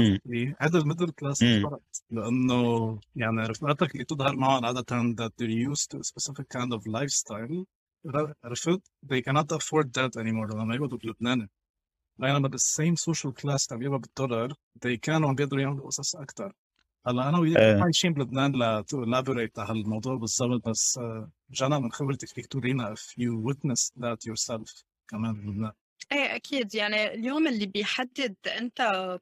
هذا 0.59 0.79
ال 0.79 0.84
middle 0.84 1.11
class 1.11 1.43
فرق 1.43 1.81
لأنه 2.11 2.99
يعني 3.15 3.41
رفقاتك 3.41 3.91
اللي 3.93 4.05
تظهر 4.05 4.35
معهم 4.35 4.65
عادة 4.65 5.13
that 5.13 5.31
they're 5.41 5.69
used 5.71 5.87
to 5.91 5.99
a 5.99 6.03
specific 6.03 6.45
kind 6.57 6.73
of 6.73 6.81
lifestyle 6.87 7.65
عرفت؟ 8.43 8.81
they 9.05 9.21
cannot 9.21 9.51
afford 9.51 9.87
that 9.97 10.15
anymore. 10.21 10.55
لما 10.55 10.75
يقبضوا 10.75 10.97
بلبناني 10.97 11.49
بينما 12.17 12.47
بال 12.47 12.63
same 12.63 12.95
social 12.95 13.33
class 13.33 13.73
عم 13.73 13.81
يقبض 13.81 14.01
بالدولار 14.01 14.53
they 14.85 14.89
كانوا 15.01 15.29
عم 15.29 15.35
بيقدروا 15.35 15.61
يعملوا 15.61 15.85
قصص 15.85 16.15
أكثر 16.15 16.53
هلا 17.07 17.29
أنا 17.29 17.37
وياك. 17.39 17.81
عايشين 17.83 18.13
بلبنان 18.13 18.51
ل 18.63 18.71
to 18.71 18.87
elaborate 18.87 19.59
على 19.59 19.79
الموضوع 19.81 20.15
بالضبط 20.15 20.69
بس 20.69 20.97
آه، 20.97 21.31
جانا 21.51 21.79
من 21.79 21.91
خبرتك 21.91 22.27
فيك 22.27 22.47
تورينا 22.47 22.95
if 22.95 22.99
you 22.99 23.51
witness 23.51 23.91
that 23.99 24.17
yourself 24.31 24.83
كمان 25.07 25.33
بلبنان. 25.33 25.71
إيه 26.11 26.35
أكيد. 26.35 26.75
يعني 26.75 27.13
اليوم 27.13 27.47
اللي 27.47 27.65
بيحدد 27.65 28.35
أنت 28.57 28.79
آه، 28.81 29.19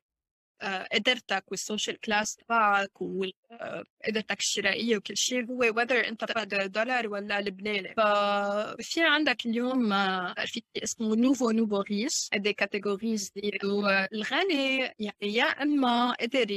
قدرتك 0.93 1.43
وال 1.51 1.63
social 1.63 1.99
class 1.99 2.35
تبعك 2.35 3.01
وقدرتك 3.01 4.39
الشرائية 4.39 4.97
وكل 4.97 5.17
شيء 5.17 5.45
هو 5.45 5.59
whether 5.59 6.07
أنت 6.07 6.25
دولار 6.51 7.07
ولا 7.07 7.41
لبناني. 7.41 7.93
ففي 7.97 9.03
عندك 9.03 9.45
اليوم 9.45 9.93
آه، 9.93 10.33
في 10.45 10.63
اسمه 10.83 11.15
nouveau 11.15 11.51
nouveau 11.51 11.81
riche 11.81 12.29
هذه 12.33 12.51
categories 12.51 13.31
الغني 14.13 14.77
يعني 14.99 15.15
يا 15.21 15.43
إما 15.43 16.11
قدر 16.11 16.47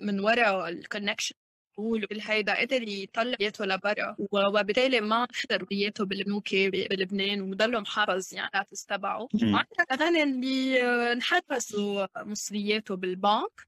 من 0.00 0.20
وراء 0.20 0.68
ال 0.68 0.74
connection 0.74 1.34
بقول 1.78 2.06
بالهيدا 2.06 2.60
قدر 2.60 2.88
يطلع 2.88 3.36
بيته 3.38 3.64
لبرا 3.64 4.16
وبالتالي 4.32 5.00
ما 5.00 5.26
خسر 5.32 5.64
بيته 5.64 6.04
بالبنوك 6.04 6.54
بلبنان 6.54 7.40
وضله 7.40 7.80
محافظ 7.80 8.34
يعني 8.34 8.50
تبعه 8.88 9.28
وعندك 9.42 9.92
غني 10.02 10.22
اللي 10.22 10.82
انحبسوا 11.12 12.06
مصرياته 12.16 12.96
بالبنك 12.96 13.66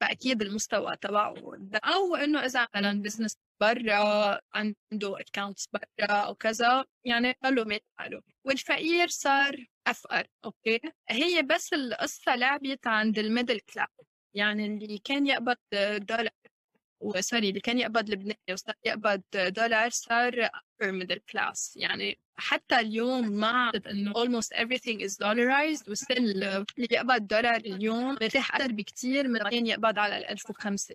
فأكيد 0.00 0.42
المستوى 0.42 0.96
تبعه 0.96 1.34
أو 1.84 2.16
إنه 2.16 2.44
إذا 2.44 2.68
مثلا 2.74 3.02
business 3.02 3.36
برا 3.60 4.40
عنده 4.54 5.20
accounts 5.20 5.68
برا 5.72 6.06
أو 6.06 6.34
كذا 6.34 6.84
يعني 7.04 7.34
ضلوا 7.44 7.64
مات 7.64 7.84
حاله 7.98 8.22
والفقير 8.44 9.08
صار 9.08 9.66
أفقر 9.86 10.26
okay؟ 10.44 10.80
هي 11.08 11.42
بس 11.42 11.72
القصة 11.72 12.36
لعبت 12.36 12.86
عند 12.86 13.18
ال 13.18 13.24
middle 13.24 13.60
class 13.60 13.88
يعني 14.34 14.66
اللي 14.66 14.98
كان 14.98 15.26
يقبض 15.26 15.56
دولار 15.98 16.28
و 17.00 17.08
sorry 17.08 17.48
اللي 17.48 17.60
كان 17.60 17.78
يقبض 17.78 18.10
لبناني 18.10 18.38
وصار 18.52 18.74
يقبض 18.84 19.22
دولار 19.34 19.90
صار 19.90 20.46
upper 20.46 20.86
middle 21.02 21.20
class. 21.32 21.72
يعني 21.76 22.18
حتى 22.36 22.80
اليوم 22.80 23.32
مع 23.32 23.72
إنه 23.90 24.12
almost 24.12 24.56
everything 24.56 25.00
is 25.00 25.14
dollarized 25.14 25.88
و 25.88 25.93
still 25.93 26.18
اللي 26.18 26.64
بيقبض 26.78 27.26
دولار 27.26 27.56
اليوم 27.56 28.12
مرتاح 28.12 28.54
أكثر 28.54 28.72
بكثير 28.72 29.28
من 29.28 29.38
كان 29.38 29.66
يقبض 29.66 29.98
على 29.98 30.18
ال 30.18 30.24
1005 30.24 30.94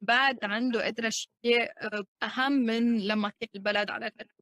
بعد 0.00 0.44
عنده 0.44 0.86
قدرة 0.86 1.10
شيء 1.10 1.70
أهم 2.22 2.52
من 2.52 2.98
لما 3.00 3.32
كان 3.40 3.48
البلد 3.54 3.90
على 3.90 4.06
ال 4.06 4.12
1005 4.20 4.35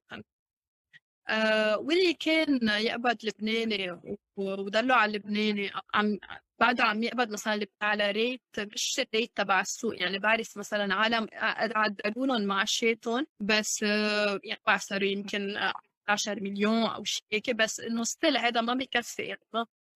آه 1.29 1.79
واللي 1.79 2.15
كان 2.15 2.69
يقبض 2.69 3.17
لبناني 3.25 4.01
وضلوا 4.37 4.97
على 4.97 5.11
اللبناني 5.17 5.71
عم 5.95 6.19
بعده 6.61 6.85
عم 6.85 7.03
يقبض 7.03 7.31
مثلا 7.31 7.67
على 7.83 8.11
rate 8.11 8.43
مش 8.59 9.01
ال 9.01 9.07
rate 9.07 9.33
تبع 9.37 9.61
السوق 9.61 10.03
يعني 10.03 10.19
بعرف 10.19 10.57
مثلا 10.57 10.95
عالم 10.95 11.27
عدلوا 11.77 12.27
لهم 12.27 12.43
معاشاتهم 12.45 13.27
بس 13.41 13.83
آه 13.83 14.41
يعني 14.45 14.79
صاروا 14.79 15.09
يمكن 15.09 15.57
10 16.09 16.41
مليون 16.41 16.83
أو 16.83 17.05
شيء 17.05 17.25
هيك 17.33 17.51
بس 17.51 17.81
إنه 17.81 18.05
still 18.05 18.37
هذا 18.37 18.61
ما 18.61 18.75
بكفي 18.75 19.23
يعني 19.23 19.41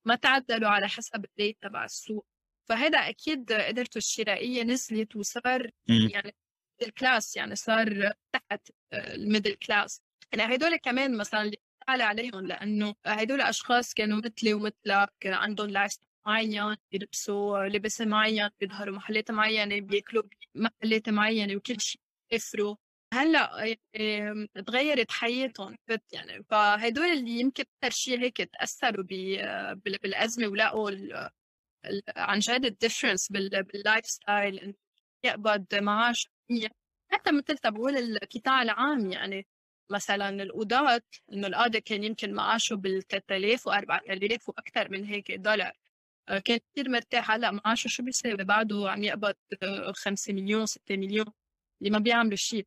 ما 0.04 0.14
تعدلوا 0.14 0.68
على 0.68 0.88
حسب 0.88 1.24
ال 1.24 1.31
rate 1.31 1.58
تبع 1.62 1.84
السوق. 1.84 2.26
فهذا 2.68 2.98
أكيد 2.98 3.52
قدرته 3.52 3.98
الشرائية 3.98 4.62
نزلت 4.62 5.16
وصار 5.16 5.70
يعني 5.88 6.34
ال 6.82 6.91
class 6.91 7.36
يعني 7.36 7.54
صار 7.56 8.12
تحت 8.32 8.70
آه، 8.92 9.14
ال 9.14 9.20
middle 9.20 9.54
class 9.54 10.02
يعني 10.32 10.54
هدول 10.54 10.76
كمان 10.76 11.16
مثلا 11.16 11.42
اللي 11.42 12.04
عليهم 12.04 12.46
لأنه 12.46 12.94
هدول 13.06 13.40
أشخاص 13.40 13.94
كانوا 13.94 14.20
مثلي 14.24 14.54
ومثلك 14.54 15.12
عندهم 15.26 15.66
life 15.70 15.92
معين 16.26 16.76
بيلبسوا 16.92 17.66
لبس 17.66 18.00
معين 18.00 18.48
بيظهروا 18.60 18.96
محلات 18.96 19.30
معينة 19.30 19.80
بياكلوا 19.80 20.22
محلات 20.54 21.08
معينة 21.08 21.56
وكل 21.56 21.80
شيء 21.80 22.00
بيسافروا 22.30 22.76
هلأ 23.14 23.76
تغيرت 24.66 25.10
حياتهم. 25.10 25.76
يعني 26.12 26.44
فهدول 26.50 27.06
اللي 27.06 27.30
يمكن 27.30 27.64
أكثر 27.82 27.96
شيء 27.96 28.20
هيك 28.20 28.36
تأثروا 28.36 29.04
بالأزمة 29.74 30.46
ولقوا 30.46 30.90
عن 32.16 32.38
جد 32.38 32.64
ال 32.64 32.70
difference 32.70 33.32
بال 33.32 34.06
lifestyle 34.06 34.74
يقبض 35.24 35.74
معاش. 35.74 36.28
حتى 37.12 37.32
مثل 37.32 37.58
تبعول 37.58 37.96
القطاع 37.96 38.62
العام 38.62 39.12
يعني 39.12 39.46
مثلا 39.90 40.28
القضاة 40.42 41.02
إنه 41.32 41.46
القاضي 41.46 41.80
كان 41.80 42.04
يمكن 42.04 42.34
معاشه 42.34 42.76
بال 42.76 43.02
3000 43.08 43.66
و 43.66 43.70
4000 43.72 44.48
وأكثر 44.48 44.90
من 44.90 45.04
هيك 45.04 45.32
دولار. 45.32 45.72
آه، 46.28 46.38
كان 46.38 46.58
كثير 46.72 46.88
مرتاح. 46.90 47.30
هلأ 47.30 47.50
معاشه 47.50 47.88
شو 47.88 48.02
بيساوي؟ 48.02 48.36
بعده 48.44 48.90
عم 48.90 49.04
يقبض 49.04 49.34
5 49.94 50.32
مليون 50.32 50.66
6 50.66 50.96
مليون 50.96 51.26
اللي 51.80 51.90
ما 51.90 51.98
بيعملوا 51.98 52.36
شيء. 52.36 52.66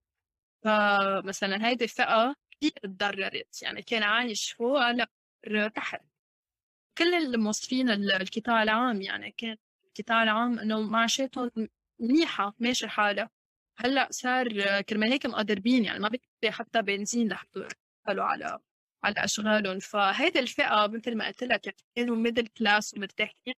فمثلا 0.64 1.68
هيدي 1.68 1.84
الفئة 1.84 2.36
كثير 2.52 2.72
تضررت. 2.84 3.62
يعني 3.64 3.82
كان 3.82 4.04
عايش 4.04 4.52
فوق 4.52 4.80
هلأ 4.80 5.08
تحت. 5.76 6.02
كل 6.98 7.14
الموظفين 7.16 7.90
القطاع 7.90 8.64
العام 8.64 9.02
يعني 9.02 9.32
كان 9.32 9.58
القطاع 9.88 10.24
العام 10.24 10.60
إنه 10.60 10.82
معاشاتهم 10.82 11.52
منيحة 12.00 12.56
ماشي 12.60 12.88
حالها. 12.88 13.30
هلأ 13.86 14.08
صار 14.12 14.82
كرمال 14.82 15.12
هيك 15.12 15.26
مقدربين 15.26 15.86
يعني 15.86 16.00
ما 16.00 16.10
بيكفي 16.10 16.52
حتى 16.52 16.82
بنزين 16.82 17.28
لحتى 17.30 17.68
يحصلوا 18.08 18.24
على 18.26 18.60
على 19.04 19.16
أشغالهم. 19.24 19.80
فهيدي 19.80 20.40
الفئة 20.40 20.88
مثل 20.88 21.18
ما 21.18 21.28
قلت 21.28 21.44
لك 21.44 21.76
كانوا 21.96 22.16
middle 22.16 22.48
class 22.48 22.94
ومرتاحين 22.94 23.54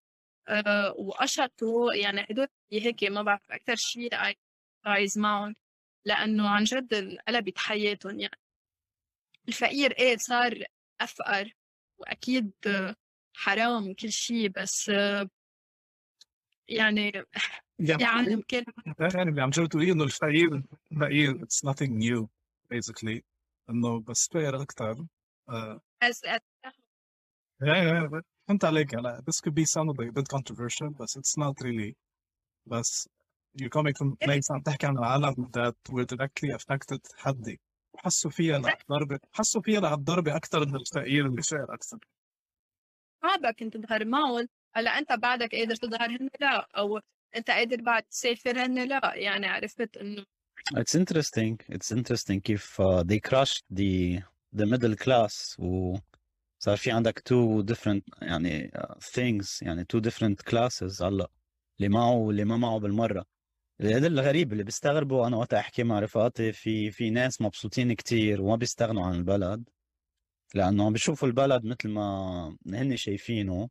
أه 0.47 0.93
وقشطوا 0.97 1.93
يعني 1.93 2.21
هدول 2.29 2.47
هيك 2.71 3.03
ما 3.03 3.21
بعرف 3.21 3.51
أكثر 3.51 3.75
شيء 3.75 4.09
عايز 4.85 5.17
معهم 5.19 5.55
لأنه 6.05 6.49
عن 6.49 6.63
جد 6.63 6.93
انقلبت 6.93 7.57
حياتهم. 7.57 8.19
يعني 8.19 8.39
الفقير 9.47 9.91
إيه 9.99 10.17
صار 10.17 10.63
أفقر 11.01 11.53
وأكيد 11.97 12.53
حرام 13.35 13.89
وكل 13.89 14.11
شيء 14.11 14.49
بس 14.49 14.91
يعني 16.67 17.11
يعني 17.79 18.03
يعني 18.03 19.29
اللي 19.29 19.41
عم 19.41 19.49
تجرب 19.49 19.69
تقولي 19.69 19.91
إنه 19.91 20.03
الفقير 20.03 20.63
فقير 20.99 21.45
it's 21.45 21.69
nothing 21.69 21.89
new 21.89 22.27
basically. 22.73 23.21
إنه 23.69 23.99
بس 23.99 24.27
فقير 24.27 24.61
أكثر 24.61 25.05
uh, 25.51 25.79
فهمت 28.47 28.65
عليك. 28.65 28.95
هلا 28.95 29.23
this 29.29 29.39
could 29.39 29.53
be 29.53 29.65
some 29.65 29.89
of 29.89 29.99
a 29.99 30.11
bit 30.11 30.27
controversial 30.37 30.89
بس 30.99 31.17
it's 31.17 31.43
not 31.43 31.65
really. 31.65 31.93
بس 32.65 33.09
you're 33.61 33.69
coming 33.69 33.93
from 33.93 34.13
a 34.13 34.25
place 34.25 34.51
عم 34.51 34.61
تحكي 34.61 34.87
عن 34.87 34.97
العالم 34.97 35.51
that 35.57 35.93
were 35.93 36.05
directly 36.05 36.55
affected 36.55 36.99
حدي. 37.17 37.59
وحسوا 37.93 38.31
فيها 38.31 38.57
للضربة 38.57 39.19
حسوا 39.31 39.61
فيها 39.61 39.79
للضربة 39.79 40.35
أكثر 40.35 40.65
من 40.67 40.75
الفقير 40.75 41.25
اللي 41.25 41.41
فقر 41.41 41.73
أكثر 41.73 41.99
صعبة 43.23 43.51
كنت 43.51 43.77
تظهر 43.77 44.05
معهم 44.05 44.47
هلأ 44.75 44.97
أنت 44.99 45.13
بعدك 45.13 45.55
قادر 45.55 45.75
تظهر 45.75 46.09
هن 46.09 46.29
لا 46.39 46.67
أو 46.77 46.99
أنت 47.35 47.51
قادر 47.51 47.81
بعد 47.81 48.03
تسافر 48.03 48.65
هن 48.65 48.87
لا 48.87 49.15
يعني 49.15 49.47
عرفت 49.47 49.97
إنه 49.97 50.25
It's 50.71 50.95
interesting. 50.95 51.57
It's 51.75 51.91
interesting 51.91 52.39
كيف 52.39 52.81
uh, 52.81 53.03
they 53.03 53.19
crushed 53.19 53.63
the 53.73 54.21
the 54.55 54.65
middle 54.65 54.95
class 54.95 55.59
و 55.59 55.97
صار 56.59 56.77
في 56.77 56.91
عندك 56.91 57.19
two 57.19 57.63
different 57.73 58.01
يعني 58.21 58.71
uh, 58.77 58.95
things 58.97 59.61
يعني 59.61 59.85
two 59.93 59.99
different 59.99 60.51
classes 60.51 61.01
هلأ 61.01 61.29
اللي 61.79 61.89
معه 61.89 62.11
واللي 62.11 62.45
ما 62.45 62.57
معه 62.57 62.79
بالمرة. 62.79 63.25
هذا 63.81 64.07
الغريب 64.07 64.51
اللي 64.53 64.63
بيستغربوا 64.63 65.27
أنا 65.27 65.37
وقت 65.37 65.53
أحكي 65.53 65.83
مع 65.83 65.99
رفقاتي 65.99 66.51
في 66.51 66.91
في 66.91 67.09
ناس 67.09 67.41
مبسوطين 67.41 67.93
كتير 67.93 68.41
وما 68.41 68.55
بيستغنوا 68.55 69.05
عن 69.05 69.15
البلد 69.15 69.69
لأنه 70.55 70.85
عم 70.85 70.93
بيشوفوا 70.93 71.27
البلد 71.27 71.65
مثل 71.65 71.89
ما 71.89 72.57
هن 72.67 72.95
شايفينه. 72.97 73.69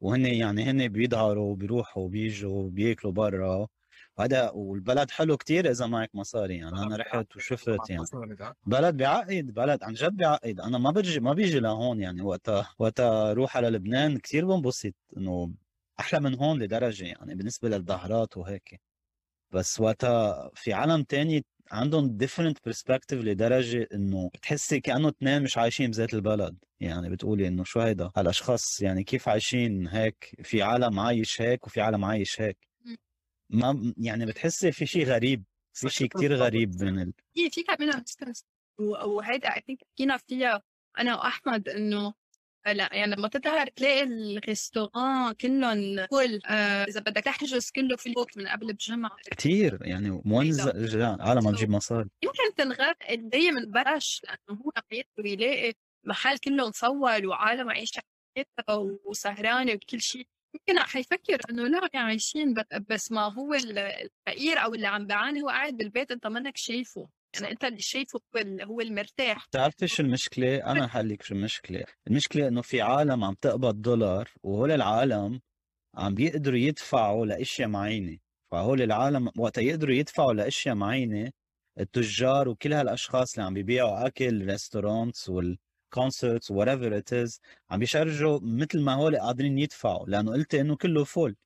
وهن 0.00 0.26
يعني 0.26 0.62
هن 0.62 0.88
بيظهروا 0.88 1.50
وبيروحوا 1.52 2.02
وبيجوا 2.02 2.62
وبياكلوا 2.62 3.12
برا. 3.12 3.66
وهذا 4.18 4.50
والبلد 4.50 5.10
حلو 5.10 5.36
كتير 5.36 5.70
إذا 5.70 5.86
معك 5.86 6.10
مصاري 6.14 6.56
يعني. 6.56 6.82
أنا 6.82 6.96
رحت 6.96 7.36
وشفت 7.36 7.90
يعني. 7.90 8.04
بلد 8.66 8.96
بيعقد 8.96 9.54
بلد 9.54 9.82
عن 9.82 9.92
جد 9.92 10.16
بيعقد 10.16 10.60
أنا 10.60 10.78
ما 10.78 10.90
بيجي 10.90 11.20
ما 11.20 11.32
بيجي 11.32 11.60
لهون 11.60 12.00
يعني. 12.00 12.22
وقتها 12.22 12.74
وقتها 12.78 13.30
أروح 13.30 13.56
على 13.56 13.68
لبنان 13.70 14.18
كتير 14.18 14.46
بنبسط 14.46 14.94
إنه 15.16 15.54
أحلى 16.00 16.20
من 16.20 16.34
هون 16.34 16.62
لدرجة 16.62 17.04
يعني 17.04 17.34
بالنسبة 17.34 17.68
للظهرات 17.68 18.36
وهيك. 18.36 18.80
بس 19.50 19.80
وقتها 19.80 20.50
في 20.54 20.72
عالم 20.72 21.02
تاني 21.02 21.44
عندهم 21.70 22.18
different 22.18 22.70
perspective 22.70 23.12
لدرجة 23.12 23.88
إنه 23.94 24.30
بتحسي 24.34 24.80
كأنه 24.80 25.08
اثنين 25.08 25.42
مش 25.42 25.58
عايشين 25.58 25.90
بذات 25.90 26.14
البلد. 26.14 26.56
يعني 26.80 27.10
بتقولي 27.10 27.48
إنه 27.48 27.64
شو 27.64 27.80
هيدا؟ 27.80 28.10
هالأشخاص 28.16 28.80
يعني 28.80 29.04
كيف 29.04 29.28
عايشين 29.28 29.88
هيك؟ 29.88 30.34
في 30.42 30.62
عالم 30.62 31.00
عايش 31.00 31.42
هيك 31.42 31.66
وفي 31.66 31.80
عالم 31.80 32.04
عايش 32.04 32.40
هيك. 32.40 32.58
ما 33.50 33.94
يعني 33.98 34.26
بتحسي 34.26 34.72
في 34.72 34.86
شيء 34.86 35.06
غريب 35.06 35.44
في 35.72 35.88
شيء 35.88 36.08
كتير 36.08 36.34
غريب 36.34 36.70
بين 36.70 36.98
ال... 36.98 37.12
في 37.34 37.50
في 37.50 37.62
كمان 37.62 38.02
وهيدا 38.78 39.48
اي 39.56 39.60
ثينك 39.66 39.80
حكينا 39.92 40.16
فيها 40.16 40.62
أنا 40.98 41.14
وأحمد 41.14 41.68
إنه 41.68 42.14
لا 42.72 42.88
يعني 42.92 43.16
لما 43.16 43.28
تظهر 43.28 43.66
تلاقي 43.66 44.02
الريستوران 44.02 45.32
كلهم 45.32 46.06
فل 46.10 46.40
آه 46.46 46.84
إذا 46.84 47.00
بدك 47.00 47.24
تحجز 47.24 47.70
كله 47.70 47.96
في 47.96 48.08
الوقت 48.08 48.38
من 48.38 48.48
قبل 48.48 48.72
بجمعة 48.72 49.16
كثير 49.30 49.78
يعني 49.82 50.22
موزع 50.24 50.72
عالم 51.20 51.48
عم 51.48 51.54
تجيب 51.54 51.70
مصاري. 51.70 52.08
يمكن 52.22 52.54
تنغر 52.56 52.94
هي 53.34 53.50
من 53.50 53.70
بلاش 53.70 54.22
لأنه 54.24 54.60
هو 54.60 54.70
بده 54.90 55.30
يلاقي 55.30 55.72
محل 56.04 56.38
كله 56.38 56.68
مصور 56.68 57.26
وعالم 57.26 57.70
عايشه 57.70 58.02
وسهرانة 59.04 59.72
وكل 59.72 60.00
شيء. 60.00 60.26
يمكن 60.54 60.82
حيفكر 60.82 61.40
إنه 61.50 61.68
لا 61.68 61.90
عايشين 61.94 62.54
بس 62.88 63.12
ما 63.12 63.32
هو 63.32 63.54
الفقير 63.54 64.58
أو 64.64 64.74
اللي 64.74 64.86
عم 64.86 65.06
بيعاني 65.06 65.42
هو 65.42 65.48
قاعد 65.48 65.76
بالبيت 65.76 66.10
أنت 66.10 66.26
منك 66.26 66.56
شايفه. 66.56 67.08
يعني 67.40 67.52
انت 67.52 67.64
اللي 67.64 67.80
شايفه 67.80 68.20
هو 68.62 68.80
المرتاح. 68.80 69.46
بتعرفي 69.46 69.86
شو 69.86 70.02
المشكلة؟ 70.02 70.56
أنا 70.56 70.86
حلك 70.86 71.22
شو 71.22 71.34
المشكلة. 71.34 71.84
المشكلة 72.08 72.48
إنه 72.48 72.62
في 72.62 72.80
عالم 72.80 73.24
عم 73.24 73.34
تقبض 73.40 73.82
دولار 73.82 74.30
وهول 74.42 74.70
العالم 74.70 75.40
عم 75.94 76.14
بيقدروا 76.14 76.58
يدفعوا 76.58 77.26
لأشياء 77.26 77.68
معينة. 77.68 78.18
فهول 78.50 78.82
العالم 78.82 79.30
وقت 79.38 79.58
يقدروا 79.58 79.94
يدفعوا 79.94 80.32
لأشياء 80.32 80.74
معينة 80.74 81.30
التجار 81.80 82.48
وكل 82.48 82.72
هالأشخاص 82.72 83.34
اللي 83.34 83.46
عم 83.46 83.54
بيبيعوا 83.54 84.06
أكل 84.06 84.46
restaurants 84.46 85.28
وال 85.28 85.53
concerts 85.53 86.52
whatever 86.52 87.00
it 87.00 87.26
is 87.26 87.40
عم 87.70 87.78
بي 87.78 87.92
charge 87.92 88.33
وا 88.33 88.40
مثل 88.42 88.80
ما 88.80 88.94
هول 88.94 89.16
قادرين 89.16 89.58
يدفعوا. 89.58 90.06
لأنه 90.06 90.32
قلت 90.32 90.54
إنه 90.54 90.76
كله 90.76 91.04
full 91.04 91.36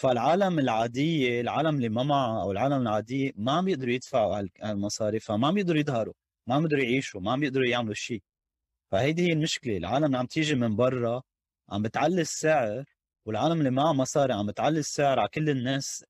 فالعالم 0.00 0.58
العاديه 0.58 1.40
العالم 1.40 1.76
اللي 1.76 1.88
ما 1.88 2.02
معها 2.02 2.42
أو 2.42 2.52
العالم 2.52 2.82
العاديه 2.82 3.32
ما 3.36 3.52
عم 3.52 3.64
بيقدروا 3.64 3.92
يدفعوا 3.92 4.48
هالمصاري 4.62 5.20
فما 5.20 5.48
عم 5.48 5.54
بيقدروا 5.54 5.80
يظهروا 5.80 6.14
ما 6.46 6.54
عم 6.54 6.62
بيقدروا 6.62 6.82
يعيشوا 6.82 7.20
ما 7.20 7.32
عم 7.32 7.40
بيقدروا 7.40 7.66
يعملوا 7.66 7.94
شيء 7.94 8.22
فهيدي 8.90 9.22
هي 9.28 9.32
المشكلة 9.32 9.76
العالم 9.76 10.04
اللي 10.04 10.18
عم 10.18 10.26
تيجي 10.26 10.54
من 10.54 10.76
برا 10.76 11.22
عم 11.70 11.82
بتعلي 11.82 12.20
السعر 12.20 12.84
والعالم 13.26 13.58
اللي 13.58 13.70
معها 13.70 13.92
مصاري 13.92 14.32
عم 14.32 14.46
بتعلي 14.46 14.78
السعر 14.80 15.18
على 15.20 15.28
كل 15.28 15.50
الناس 15.50 16.04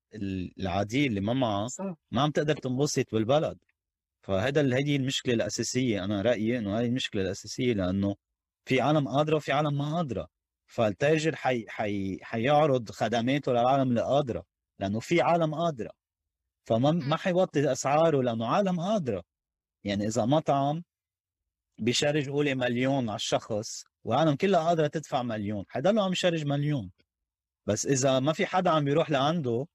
العاديه 0.59 1.07
اللي 1.07 1.21
ما 1.21 1.33
معها 1.33 1.67
ما 2.11 2.21
عم 2.21 2.31
تقدر 2.31 2.55
تنبسط 2.57 3.11
بالبلد. 3.15 3.57
فهذا 4.21 4.61
هذه 4.61 4.95
المشكلة 4.95 5.33
الأساسية 5.33 6.03
أنا 6.03 6.21
رأيي 6.21 6.57
إنه 6.57 6.79
هذه 6.79 6.85
المشكلة 6.85 7.21
الأساسية 7.21 7.73
لأنه 7.73 8.15
في 8.65 8.81
عالم 8.81 9.07
قادره 9.07 9.35
وفي 9.35 9.51
عالم 9.51 9.77
ما 9.77 9.95
قادره 9.95 10.27
فالتاجر 10.71 11.35
حي 11.35 11.65
حي 11.69 12.19
حيعرض 12.23 12.91
خدماته 12.91 13.51
للعالم 13.51 13.89
اللي 13.89 14.01
قادره 14.01 14.45
لأنه 14.79 14.99
في 14.99 15.21
عالم 15.21 15.55
قادره 15.55 15.91
فما 16.63 16.91
ما 16.91 17.17
حيوطي 17.17 17.71
أسعاره 17.71 18.21
لأنه 18.21 18.47
عالم 18.47 18.79
قادره 18.79 19.23
يعني 19.83 20.07
إذا 20.07 20.25
مطعم 20.25 20.83
بيشارج 21.77 22.29
قولي 22.29 22.55
مليون 22.55 23.09
على 23.09 23.15
الشخص 23.15 23.83
والعالم 24.03 24.35
كلها 24.35 24.63
قادره 24.67 24.87
تدفع 24.87 25.23
مليون 25.23 25.65
حيضلوا 25.69 26.03
عم 26.03 26.11
يشارج 26.11 26.45
مليون. 26.45 26.91
بس 27.65 27.85
إذا 27.85 28.19
ما 28.19 28.33
في 28.33 28.45
حدا 28.45 28.69
عم 28.69 28.87
يروح 28.87 29.09
لعنده 29.09 29.67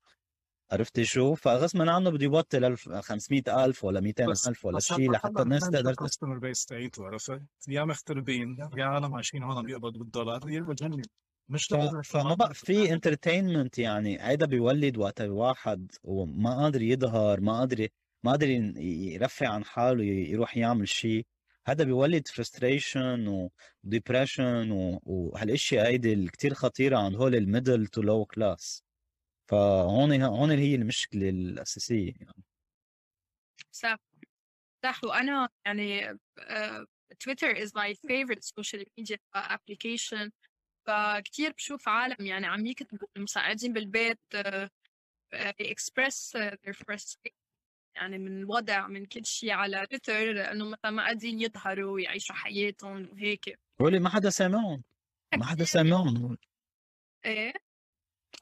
عرفتي 0.73 1.04
شو؟ 1.04 1.35
فغصبا 1.35 1.90
عنه 1.90 2.11
بده 2.11 2.25
يبطل 2.25 2.76
500 2.76 3.64
ألف 3.64 3.85
ولا 3.85 4.00
200 4.00 4.25
ألف 4.25 4.64
ولا 4.64 4.80
شيء 4.80 5.11
لحتى 5.11 5.42
الناس 5.42 5.70
تقدر 5.70 5.90
الكاستمر 5.90 6.38
بيس 6.38 6.66
تاعيته 6.66 7.06
عرفت؟ 7.06 7.40
يا 7.68 7.85
مغتربين 7.85 8.56
يا 8.76 8.85
عالم 8.85 9.14
عايشين 9.14 9.42
هون 9.42 9.66
بيقبضوا 9.66 10.00
بالدولار 10.02 10.50
يربوا 10.50 10.75
جنن 10.75 11.02
مش 11.49 11.66
فما 12.04 12.35
بقى 12.35 12.54
في 12.54 12.92
entertainment 12.93 13.78
يعني 13.78 14.18
هيدا 14.20 14.46
بيولد 14.46 14.96
وقت 14.96 15.20
الواحد 15.20 15.92
وما 16.02 16.62
قادر 16.62 16.82
يظهر 16.82 17.40
ما 17.40 17.58
قادر 17.58 17.88
ما 18.25 18.30
قادر 18.30 18.49
يرفع 18.49 19.49
عن 19.49 19.64
حاله 19.64 20.04
يروح 20.04 20.56
يعمل 20.56 20.88
شيء 20.88 21.26
هذا 21.66 21.85
بيولد 21.85 22.28
frustration 22.28 23.49
و 23.85 23.92
depression 23.92 24.71
وهالإشياء 25.04 25.87
هيدي 25.87 26.28
كثير 26.28 26.54
خطيرة 26.54 26.99
عند 26.99 27.16
هول 27.16 27.35
ال 27.35 27.42
middle 27.42 27.87
to 27.87 28.02
low 28.02 28.25
class 28.25 28.86
فهون 29.49 30.23
هون 30.23 30.50
هي 30.50 30.75
المشكلة 30.75 31.29
الأساسية 31.29 32.12
يعني. 32.21 32.45
صح. 33.71 33.97
صح 34.85 35.05
وأنا 35.05 35.49
يعني 35.67 36.19
Twitter 37.21 37.62
is 37.62 37.76
my 37.76 37.95
favorite 37.95 38.45
social 38.45 38.87
media 38.99 39.19
application 39.35 40.31
فكتير 40.87 41.53
بشوف 41.53 41.88
عالم 41.88 42.26
يعني 42.26 42.47
عم 42.47 42.67
يكتبوا 42.67 43.09
المساعدين 43.17 43.73
بالبيت 43.73 44.21
express 45.33 46.37
their 46.37 46.75
frustration 46.75 47.33
يعني 47.97 48.19
من 48.19 48.38
الوضع 48.38 48.87
من 48.87 49.07
كل 49.07 49.25
شيء 49.25 49.50
على 49.50 49.87
تويتر 49.87 50.33
لأنه 50.33 50.65
مثلا 50.65 50.91
ما 50.91 51.07
قادرين 51.07 51.41
يظهروا 51.41 51.93
ويعيشوا 51.93 52.35
حياتهم 52.35 53.09
وهيك. 53.12 53.59
هولي 53.81 53.99
ما 53.99 54.09
حدا 54.09 54.31
سامعهم 54.31 54.85
ما 55.37 55.45
حدا 55.45 55.65
سامعهم. 55.65 56.37
إيه؟ 57.25 57.65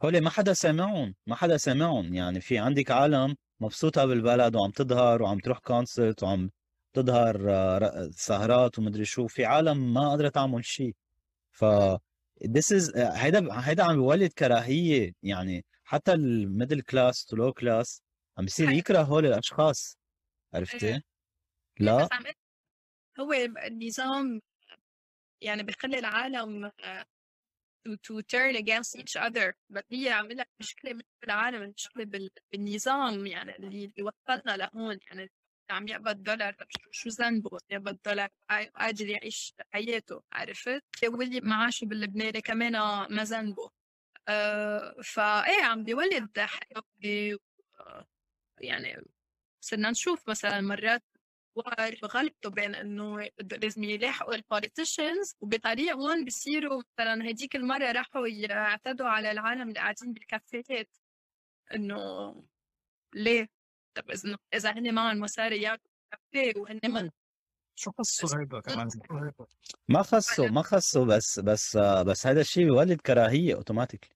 هولي 0.03 0.21
ما 0.21 0.31
حدا 0.31 0.53
سامعهم 0.53 1.15
ما 1.27 1.37
حدا 1.37 1.57
سامعهم. 1.57 2.15
يعني 2.15 2.41
في 2.41 2.59
عندك 2.59 2.91
عالم 2.91 3.37
مبسوطة 3.61 4.05
بالبلد 4.05 4.57
وعم 4.57 4.71
تظهر 4.71 5.23
وعم 5.23 5.39
تروح 5.39 5.59
concert 5.59 6.23
وعم 6.23 6.51
تظهر 6.93 7.51
آه، 7.51 8.11
سهرات 8.13 8.79
ومدري 8.79 9.05
شو. 9.05 9.27
في 9.27 9.45
عالم 9.45 9.95
ما 9.95 10.09
قادرة 10.09 10.29
تعمل 10.29 10.65
شيء. 10.65 10.95
ف 11.53 11.65
this 12.45 12.77
is 12.77 12.97
هيدا 12.97 13.49
هيدا 13.53 13.85
عم 13.85 13.95
بيولد 13.95 14.33
كراهية. 14.33 15.13
يعني 15.23 15.65
حتى 15.85 16.13
ال 16.13 16.22
middle 16.22 16.81
class 16.81 17.25
to 17.25 17.37
low 17.37 17.53
class 17.53 18.03
عم 18.39 18.45
بيصير 18.45 18.71
يكره 18.71 19.03
هول 19.03 19.27
الأشخاص. 19.27 19.99
عرفتي؟ 20.55 20.89
إيه. 20.89 21.03
لا 21.81 22.09
هو 23.21 23.33
النظام 23.67 24.41
يعني 25.41 25.63
بخلي 25.63 25.99
العالم 25.99 26.71
to 27.89 28.23
turn 28.23 28.57
against 28.57 28.97
each 29.01 29.17
other. 29.17 29.53
بس 29.71 29.83
هي 29.91 30.11
عم 30.11 30.29
لك 30.29 30.49
مشكله 30.61 30.95
مش 30.95 31.05
بالعالم 31.23 31.75
مشكلة 31.77 32.31
بالنظام 32.53 33.27
يعني 33.27 33.57
اللي 33.57 33.93
وصلنا 33.99 34.57
لهون. 34.57 34.99
يعني 35.07 35.31
عم 35.71 35.89
يقبض 35.89 36.23
دولار. 36.23 36.57
شو 36.91 37.09
ذنبه؟ 37.09 37.59
يقبض 37.71 37.99
دولار. 38.07 38.29
قادر 38.77 39.07
يعيش 39.07 39.55
حياته 39.71 40.23
عرفت؟ 40.33 40.83
واللي 41.05 41.41
معاشه 41.41 41.85
باللبناني 41.85 42.41
كمان 42.41 42.73
ما 43.11 43.25
ذنبه. 43.25 43.71
أه 44.29 44.95
فايه 45.05 45.63
عم 45.63 45.85
بيولد 45.85 46.41
حياة 46.41 46.83
يعني 48.61 49.05
صرنا 49.61 49.91
نشوف 49.91 50.29
مثلا 50.29 50.61
مرات 50.61 51.03
بغلطوا 52.03 52.51
بين 52.51 52.75
إنه 52.75 53.29
لازم 53.63 53.85
يلاحقوا 53.85 54.35
البوليتيشنز 54.35 55.37
وبطريقة 55.41 55.95
هون 55.95 56.25
بصيروا 56.25 56.83
مثلا 56.99 57.31
هديك 57.31 57.57
المرة 57.57 57.93
راحوا 57.93 58.27
يعتدوا 58.27 59.07
على 59.07 59.31
العالم 59.31 59.69
اللي 59.69 59.81
قاعدين 59.81 60.13
بالكافيهات. 60.13 60.97
إنه 61.75 62.35
ليه؟ 63.15 63.49
طب 63.95 64.11
إذا 64.11 64.37
إذا 64.55 64.71
هن 64.71 64.95
معهم 64.95 65.19
مصاري 65.19 65.63
ياكلوا 65.63 65.91
كافيه 66.11 66.61
وهن 66.61 66.81
ما 66.89 67.11
شو 67.75 67.91
خصه 67.99 68.41
هيدا 68.41 68.61
كمان؟ 68.61 68.89
ما 69.89 70.03
خصه 70.03 70.47
ما 70.47 70.63
خصه 70.63 71.05
بس 71.05 71.39
بس 71.39 71.77
بس 71.77 72.27
هذا 72.27 72.41
الشيء 72.41 72.65
بيولد 72.65 73.01
كراهية 73.01 73.55
automatically 73.55 74.15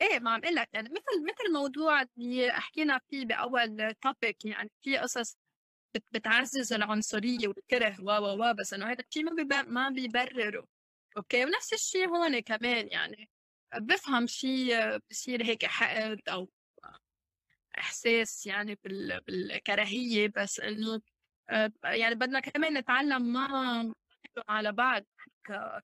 إيه 0.00 0.18
ما 0.18 0.30
عم 0.30 0.40
أقول 0.44 0.54
لك 0.54 0.68
يعني 0.72 0.88
مثل 0.88 1.24
مثل 1.24 1.44
الموضوع 1.48 2.02
اللي 2.02 2.52
حكينا 2.52 3.00
فيه 3.10 3.26
بأول 3.26 3.94
topic 3.94 4.44
يعني 4.44 4.70
في 4.82 4.98
قصص 4.98 5.36
بتعزز 6.12 6.72
العنصرية 6.72 7.48
والكره 7.48 7.96
و 8.00 8.10
و 8.10 8.50
و 8.50 8.54
بس 8.54 8.74
إنه 8.74 8.86
هذا 8.86 9.04
الشيء 9.08 9.24
ما 9.24 9.62
ما 9.62 9.88
بيبرره. 9.88 10.66
أوكي؟ 11.16 11.44
ونفس 11.44 11.72
الشيء 11.72 12.08
هون 12.08 12.40
كمان 12.40 12.88
يعني. 12.88 13.30
بفهم 13.76 14.26
شيء 14.26 14.98
بصير 15.10 15.44
هيك 15.44 15.66
حقد 15.66 16.20
أو 16.28 16.50
إحساس 17.78 18.46
يعني 18.46 18.78
بالكراهية. 18.84 20.32
بس 20.36 20.60
إنه 20.60 21.00
آه، 21.50 21.72
يعني 21.84 22.14
بدنا 22.14 22.40
كمان 22.40 22.78
نتعلم 22.78 23.32
ما 23.32 23.94
على 24.48 24.72
بعض 24.72 25.04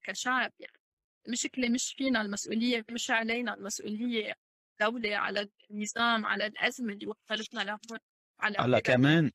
كشعب 0.03 0.53
يعني. 0.61 0.81
المشكلة 1.27 1.69
مش 1.69 1.95
فينا 1.99 2.21
المسؤولية 2.23 2.85
مش 2.91 3.11
علينا 3.11 3.55
المسؤولية. 3.55 4.35
دولة 4.81 5.17
على 5.17 5.49
النظام 5.71 6.27
على 6.27 6.47
الأزمة 6.47 6.93
اللي 6.93 7.07
وصلتنا 7.07 7.61
لهون 7.61 7.99
على 8.41 8.59
هلا 8.59 8.81
كمان 8.81 9.31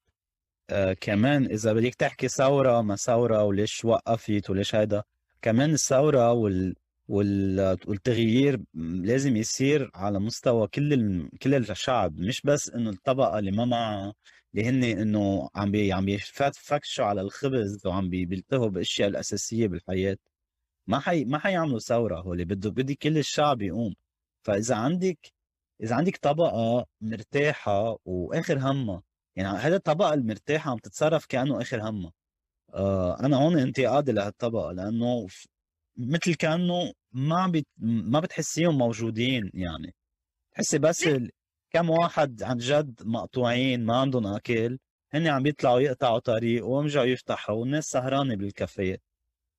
آه 0.69 0.93
كمان 0.93 1.45
إذا 1.45 1.73
بدك 1.73 1.95
تحكي 1.95 2.27
ثورة 2.27 2.81
ما 2.81 2.95
ثورة 2.95 3.43
وليش 3.43 3.85
وقفت 3.85 4.49
وليش 4.49 4.75
هيدا؟ 4.75 5.03
كمان 5.41 5.73
الثورة 5.73 6.31
وال 6.33 6.75
والتغيير 7.87 8.61
لازم 9.03 9.37
يصير 9.37 9.91
على 9.95 10.19
مستوى 10.19 10.67
كل 10.67 10.93
ال... 10.93 11.29
كل 11.41 11.55
الشعب 11.55 12.19
مش 12.19 12.41
بس 12.41 12.69
إنه 12.69 12.89
الطبقة 12.89 13.39
اللي 13.39 13.51
ما 13.51 13.65
معها 13.65 14.13
اللي 14.55 14.69
هن 14.69 14.83
إنه 14.83 15.49
عم 15.55 15.71
بي 15.71 15.93
عم 15.93 16.09
يفكشوا 16.09 17.05
على 17.05 17.21
الخبز 17.21 17.87
وعم 17.87 18.09
بيلتهوا 18.09 18.67
بالاشياء 18.67 19.07
الأساسية 19.09 19.67
بالحياة. 19.67 20.17
ما 20.87 20.99
حي 20.99 21.25
ما 21.25 21.39
حيعملوا 21.39 21.79
ثورة 21.79 22.19
هول 22.21 22.45
بده 22.45 22.69
بدي 22.69 22.95
كل 22.95 23.17
الشعب 23.17 23.61
يقوم. 23.61 23.95
فإذا 24.43 24.75
عندك 24.75 25.33
إذا 25.83 25.95
عندك 25.95 26.17
طبقة 26.17 26.85
مرتاحة 27.01 27.97
وآخر 28.05 28.59
همها 28.59 29.03
يعني 29.35 29.57
هذا 29.57 29.75
الطبقة 29.75 30.13
المرتاحة 30.13 30.71
عم 30.71 30.77
تتصرف 30.77 31.25
كأنه 31.25 31.61
آخر 31.61 31.89
همها. 31.89 32.11
آه 32.73 33.19
أنا 33.19 33.37
هون 33.37 33.59
انتقادي 33.59 34.11
لهالطبقة 34.11 34.71
لأنه 34.71 35.27
مثل 35.97 36.35
كأنه 36.35 36.93
ما 37.11 37.47
بت... 37.47 37.67
ما 37.77 38.19
بتحسيهم 38.19 38.77
موجودين 38.77 39.51
يعني. 39.53 39.95
تحسي 40.55 40.77
بس 40.77 41.07
ال... 41.07 41.31
كم 41.73 41.89
واحد 41.89 42.43
عن 42.43 42.57
جد 42.57 43.01
مقطوعين 43.05 43.85
ما 43.85 43.97
عندهم 43.97 44.27
أكل 44.27 44.77
هن 45.13 45.27
عم 45.27 45.43
بيطلعوا 45.43 45.79
يقطعوا 45.79 46.19
طريق 46.19 46.65
ويرجعوا 46.65 47.05
يفتحوا 47.05 47.55
والناس 47.55 47.85
سهرانة 47.85 48.35
بالكافيه. 48.35 48.97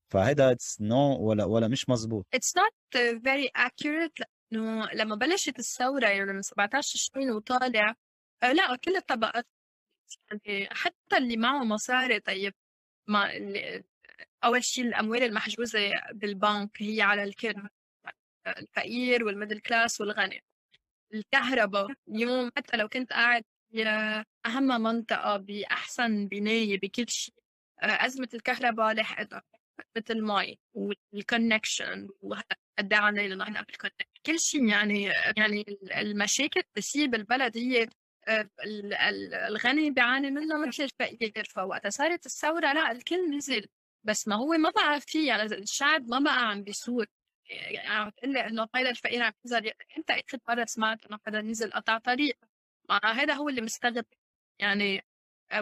فهيدا 0.09 0.51
it's 0.53 1.15
no 1.17 1.19
no 1.19 1.21
ولا 1.21 1.45
ولا 1.45 1.69
مش 1.69 1.89
مزبوط. 1.89 2.27
it's 2.35 2.55
not 2.57 2.73
very 3.25 3.49
accurate 3.49 4.27
لأنه 4.53 4.87
لما 4.93 5.15
بلشت 5.17 5.59
الثورة 5.59 6.09
يعني 6.09 6.33
من 6.33 6.43
17 6.43 6.95
تشرين 6.95 7.31
وطالع 7.31 7.95
آه، 8.43 8.53
لا 8.53 8.77
كل 8.77 8.97
الطبقات 8.97 9.47
يعني 10.31 10.69
حتى 10.73 11.17
اللي 11.19 11.37
معه 11.37 11.65
مصاري 11.65 12.21
طيب 12.21 12.55
ما 13.07 13.31
أول 14.45 14.65
شيء 14.65 14.85
الأموال 14.85 15.23
المحجوزة 15.23 15.93
بالبنك 16.13 16.83
هي 16.83 17.03
على 17.03 17.23
الكل 17.23 17.69
الفقير 18.47 19.25
وال 19.25 19.34
middle 19.34 19.61
class 19.61 20.01
والغني. 20.01 20.45
الكهرباء 21.15 21.89
اليوم 22.09 22.51
حتى 22.57 22.77
لو 22.77 22.89
كنت 22.89 23.13
قاعد 23.13 23.45
أهم 24.47 24.67
منطقة 24.83 25.37
بأحسن 25.37 26.29
بناية 26.29 26.79
بكل 26.81 27.09
شيء 27.09 27.35
آه، 27.83 28.07
أزمة 28.07 28.29
الكهرباء 28.35 28.95
لحقتها 28.95 29.43
مثل 29.97 30.15
المي 30.15 30.59
وال 30.75 30.97
connection 30.97 32.09
وقد 32.23 32.45
إيه 32.93 32.97
عنا 32.99 33.35
نحن 33.35 33.63
كل 34.27 34.41
شيء 34.41 34.69
يعني 34.69 35.03
يعني 35.37 35.65
المشاكل 35.93 36.63
اللي 36.77 37.09
بالبلد 37.09 37.57
هي 37.57 37.89
الغني 38.29 39.91
بيعاني 39.91 40.31
منها 40.31 40.67
مثل 40.67 40.83
الفقير 40.83 41.45
فوقتها 41.45 41.91
صارت 41.91 42.27
الثورة 42.27 42.73
لا 42.73 42.93
الكل 42.93 43.37
نزل 43.37 43.67
بس 44.05 44.29
ما 44.29 44.37
هو 44.37 44.47
ما 44.47 44.71
بقى 44.71 45.01
في 45.01 45.27
يعني 45.27 45.43
الشعب 45.43 46.09
ما 46.09 46.19
بقى 46.19 46.49
عم 46.51 46.63
بيسود 46.63 47.07
يعني 47.51 47.89
عم 47.89 48.11
تقول 48.11 48.33
لي 48.33 48.47
إنه 48.47 48.69
هيدا 48.75 48.91
الفقير 48.91 49.23
عم 49.23 49.33
ينزل 49.45 49.73
أنت 49.99 50.11
آخر 50.11 50.39
مرة 50.49 50.65
سمعت 50.65 51.07
إنه 51.07 51.19
حدا 51.27 51.41
نزل 51.41 51.71
قطع 51.73 51.99
طريق؟ 51.99 52.37
مع 52.91 53.01
هذا 53.05 53.35
هو 53.35 53.49
اللي 53.49 53.61
مستغرب 53.61 54.05
يعني 54.59 55.05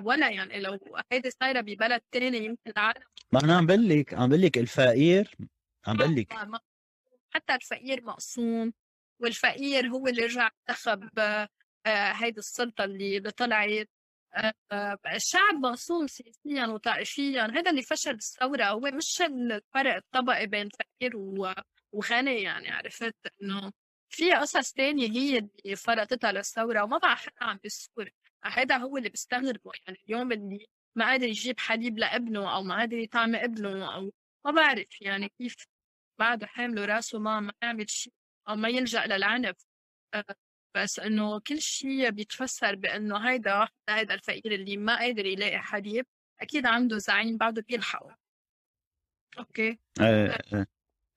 ولا 0.03 0.31
يعني 0.31 0.61
لو 0.61 0.79
هيدي 1.13 1.31
صايرة 1.31 1.61
ببلد 1.61 2.03
ثاني 2.13 2.37
يمكن 2.37 2.71
العالم. 2.77 3.03
ما 3.33 3.41
أنا 3.45 3.57
عم 3.57 3.67
بقول 3.67 3.89
لك 3.89 4.15
عم 4.15 4.29
بقول 4.29 4.43
لك 4.43 4.59
الفقير 4.59 5.37
عم 5.87 5.97
بقول 5.97 6.17
لك 6.17 6.33
حتى 7.35 7.55
الفقير 7.55 8.05
مقسوم 8.05 8.73
والفقير 9.21 9.89
هو 9.89 10.07
اللي 10.07 10.23
رجع 10.23 10.51
انتخب 10.61 11.19
آه، 11.19 11.49
هيدي 11.87 12.39
السلطة 12.39 12.85
اللي 12.85 13.21
طلعت 13.31 13.89
آه، 14.73 14.99
الشعب 15.15 15.55
مقسوم 15.55 16.07
سياسيا 16.07 16.67
وطائفيا 16.67 17.43
هذا 17.43 17.71
اللي 17.71 17.83
فشل 17.83 18.11
الثورة. 18.11 18.65
هو 18.65 18.81
مش 18.81 19.23
الفرق 19.23 19.95
الطبقي 19.97 20.47
بين 20.47 20.69
فقير 20.69 21.17
وغني 21.93 22.43
يعني 22.43 22.71
عرفت؟ 22.71 23.17
إنه 23.43 23.73
في 24.09 24.33
قصص 24.35 24.73
تانية 24.73 25.11
هي 25.11 25.39
اللي 25.39 25.77
فرضتها 25.77 26.33
للثورة 26.33 26.83
وما 26.85 26.99
بقى 26.99 27.17
حدا 27.17 27.33
عم 27.41 27.59
بيصور 27.63 28.11
هذا 28.45 28.77
هو 28.77 28.97
اللي 28.97 29.09
بيستغربه 29.09 29.71
يعني 29.87 29.99
اليوم 30.09 30.33
اللي 30.33 30.67
ما 30.95 31.05
قادر 31.07 31.27
يجيب 31.29 31.61
حليب 31.61 31.99
لابنه 31.99 32.55
أو 32.57 32.63
ما 32.63 32.77
قادر 32.79 32.99
يطعم 32.99 33.35
ابنه 33.35 33.95
أو 33.95 34.13
ما 34.45 34.51
بعرف 34.51 35.03
يعني 35.03 35.29
كيف 35.39 35.57
بعده 36.19 36.47
حامله 36.47 36.85
راسه 36.85 37.19
ما 37.19 37.41
ما 37.41 37.53
يعمل 37.63 37.91
شيء 37.91 38.13
أو 38.49 38.57
ما 38.57 38.69
يلجأ 38.69 39.07
للعنف. 39.07 39.57
آه، 40.15 40.25
بس 40.77 40.99
إنه 41.01 41.41
كل 41.41 41.61
شيء 41.61 42.11
بيتفسر 42.11 42.75
بإنه 42.75 43.31
هيدا 43.31 43.69
هيدا 43.89 44.15
الفقير 44.15 44.55
اللي 44.55 44.77
ما 44.77 44.99
قادر 44.99 45.27
يلاقي 45.27 45.59
حليب 45.59 46.07
أكيد 46.41 46.67
عنده 46.67 46.99
زعيم 46.99 47.37
بعده 47.37 47.63
بيلحقه. 47.69 48.17
أوكي؟ 49.39 49.79
إيه 50.01 50.39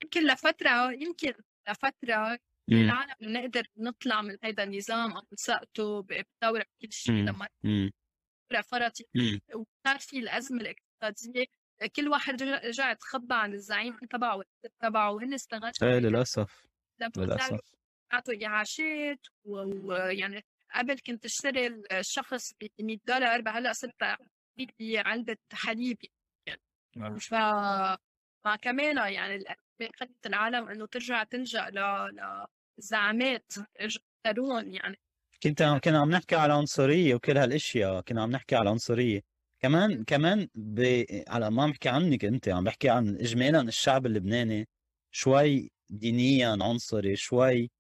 يمكن 0.03 0.27
لفترة 0.27 0.91
يمكن 0.91 1.33
لفترة 1.69 2.39
العالم 2.71 3.15
نقدر 3.21 3.67
نطلع 3.77 4.21
من 4.21 4.37
هذا 4.43 4.63
النظام 4.63 5.11
أو 5.11 5.21
نسقطه 5.33 6.01
بثوره 6.01 6.65
كل 6.81 6.91
شيء 6.91 7.15
لما 7.15 7.47
فرطت 8.63 9.01
وصار 9.55 9.99
في 9.99 10.19
الأزمة 10.19 10.61
الاقتصادية 10.61 11.45
كل 11.95 12.07
واحد 12.07 12.43
رجع 12.43 12.93
تخبى 12.93 13.35
عن 13.35 13.53
الزعيم 13.53 13.97
تبعه 13.97 14.43
تبعه 14.81 15.11
وهن 15.11 15.33
استغلوا 15.33 15.71
إيه 15.83 15.99
للأسف. 15.99 16.67
للأسف. 17.17 17.76
اعطوا 18.13 18.45
اعاشات 18.45 19.19
ويعني 19.45 20.45
قبل 20.75 20.99
كنت 20.99 21.23
تشتري 21.23 21.81
الشخص 21.91 22.53
ب 22.61 22.67
100 22.79 22.97
دولار 23.07 23.43
هلا 23.49 23.73
صرت 23.73 23.95
بعلبه 24.79 25.37
حليب 25.53 25.97
يعني. 26.47 27.19
ف 27.19 27.33
ما 28.45 28.55
كمان 28.61 29.13
يعني 29.13 29.43
خلت 29.95 30.25
العالم 30.25 30.69
إنه 30.69 30.85
ترجع 30.85 31.23
تلجأ 31.23 31.71
لزعامات 32.79 33.53
يختارون 33.81 34.73
يعني. 34.73 34.99
كنت 35.43 35.63
كنا 35.83 35.99
عم 36.01 36.09
نحكي 36.09 36.35
على 36.35 36.53
عنصرية 36.53 37.15
وكل 37.15 37.37
هالأشياء 37.37 38.01
كنا 38.01 38.23
عم 38.23 38.31
نحكي 38.31 38.55
على 38.55 38.69
عنصرية. 38.69 39.21
كمان 39.59 40.03
كمان 40.03 40.47
ب... 40.55 41.03
على 41.27 41.51
ما 41.51 41.63
عم 41.63 41.71
بحكي 41.71 41.89
عنك 41.89 42.25
أنت 42.25 42.49
عم 42.49 42.63
بحكي 42.63 42.89
عن 42.89 43.15
اجمالا 43.15 43.61
الشعب 43.61 44.05
اللبناني 44.05 44.67
شوي 45.11 45.71
دينيا 45.89 46.57
عنصري 46.61 47.15
شوي 47.15 47.71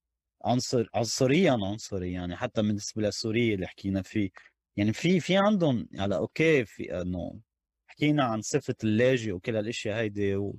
عنصر 0.45 0.87
عنصريا 0.95 1.51
عنصري 1.51 2.11
يعني 2.11 2.35
حتى 2.35 2.61
بالنسبة 2.61 3.01
لسوريا 3.01 3.55
اللي 3.55 3.67
حكينا 3.67 4.01
فيه. 4.01 4.29
يعني 4.77 4.93
في 4.93 5.19
في 5.19 5.37
عندهم 5.37 5.87
على 5.95 6.15
أوكي 6.15 6.65
في 6.65 7.01
إنه 7.01 7.39
حكينا 7.87 8.23
عن 8.23 8.41
صفة 8.41 8.75
اللاجئ 8.83 9.31
وكل 9.31 9.55
هالأشياء 9.55 9.97
هيدي 9.97 10.35
و... 10.35 10.55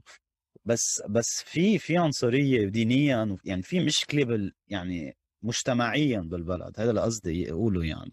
بس 0.64 1.02
بس 1.08 1.42
في 1.42 1.78
في 1.78 1.96
عنصرية 1.98 2.68
دينيا 2.68 3.38
يعني 3.44 3.62
في 3.62 3.80
مشكلة 3.80 4.24
بال 4.24 4.54
يعني 4.68 5.16
مجتمعيا 5.42 6.20
بالبلد. 6.20 6.80
هذا 6.80 6.90
اللي 6.90 7.00
قصدي 7.00 7.42
يقوله 7.42 7.84
يعني. 7.84 8.12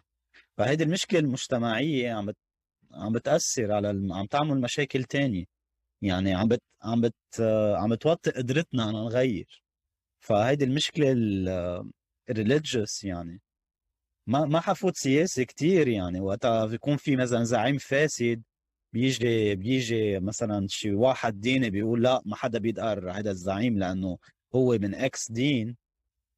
فهيدي 0.57 0.83
المشكلة 0.83 1.19
المجتمعية 1.19 2.13
عم 2.13 2.25
بت... 2.25 2.37
عم 2.93 3.13
بتأثر 3.13 3.71
على 3.71 3.89
الم... 3.91 4.13
عم 4.13 4.25
تعمل 4.25 4.61
مشاكل 4.61 5.03
تانية. 5.03 5.45
يعني 6.01 6.33
عم 6.33 6.47
بت... 6.47 6.61
عم 6.83 7.01
بت... 7.01 7.15
عم 7.77 7.89
بتوطي 7.89 8.31
قدرتنا 8.31 8.89
ان 8.89 8.93
نغير. 8.93 9.63
فهيدي 10.25 10.65
المشكلة 10.65 11.11
الريليجيوس 12.29 13.03
يعني. 13.03 13.41
ما 14.27 14.45
ما 14.45 14.59
حفوت 14.59 14.95
سياسي 14.97 15.45
كتير 15.45 15.87
يعني. 15.87 16.19
وقتها 16.19 16.65
بيكون 16.65 16.97
في 16.97 17.15
مثلا 17.15 17.43
زعيم 17.43 17.77
فاسد 17.77 18.43
بيجي 18.93 19.55
بيجي 19.55 20.19
مثلا 20.19 20.67
شي 20.69 20.93
واحد 20.93 21.39
ديني 21.41 21.69
بيقول 21.69 22.03
لا 22.03 22.21
ما 22.25 22.35
حدا 22.35 22.59
بيدقر 22.59 23.11
هذا 23.11 23.31
الزعيم 23.31 23.79
لأنه 23.79 24.17
هو 24.55 24.77
من 24.81 24.95
إكس 24.95 25.31
دين. 25.31 25.77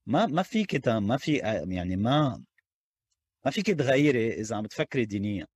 ما 0.06 0.26
ما 0.26 0.43
فيك 0.43 0.88
ما 0.88 1.17
في 1.17 1.36
يعني 1.69 1.95
ما 1.95 2.43
ما 3.45 3.52
فيك 3.52 3.67
تغيري 3.67 4.34
إذا 4.41 4.56
عم 4.56 4.65
تفكري 4.65 5.06
دينيا. 5.06 5.47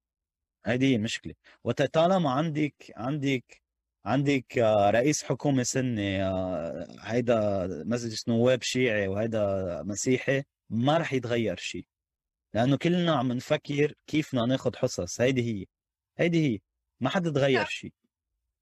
هذه 0.65 0.85
هي 0.85 0.95
المشكلة. 0.95 1.33
وطالما 1.63 2.31
عندك 2.31 2.93
عندك 2.97 3.61
عندك 4.05 4.57
آه، 4.57 4.89
رئيس 4.89 5.23
حكومة 5.23 5.63
سني 5.63 6.23
آه، 6.23 6.87
هيدا 7.01 7.67
مجلس 7.67 8.29
نواب 8.29 8.61
شيعي 8.63 9.07
وهيدا 9.07 9.83
مسيحي 9.83 10.43
ما 10.69 10.97
رح 10.97 11.13
يتغير 11.13 11.57
شيء 11.57 11.85
لأنه 12.53 12.77
كلنا 12.77 13.15
عم 13.15 13.31
نفكر 13.31 13.93
كيف 14.07 14.35
بدنا 14.35 14.45
ناخذ 14.45 14.75
حصص. 14.75 15.21
هيدي 15.21 15.41
هي. 15.61 15.65
هيدي 16.17 16.53
هي. 16.53 16.59
ما 16.99 17.09
حدا 17.09 17.31
تغير 17.31 17.65
شيء 17.65 17.93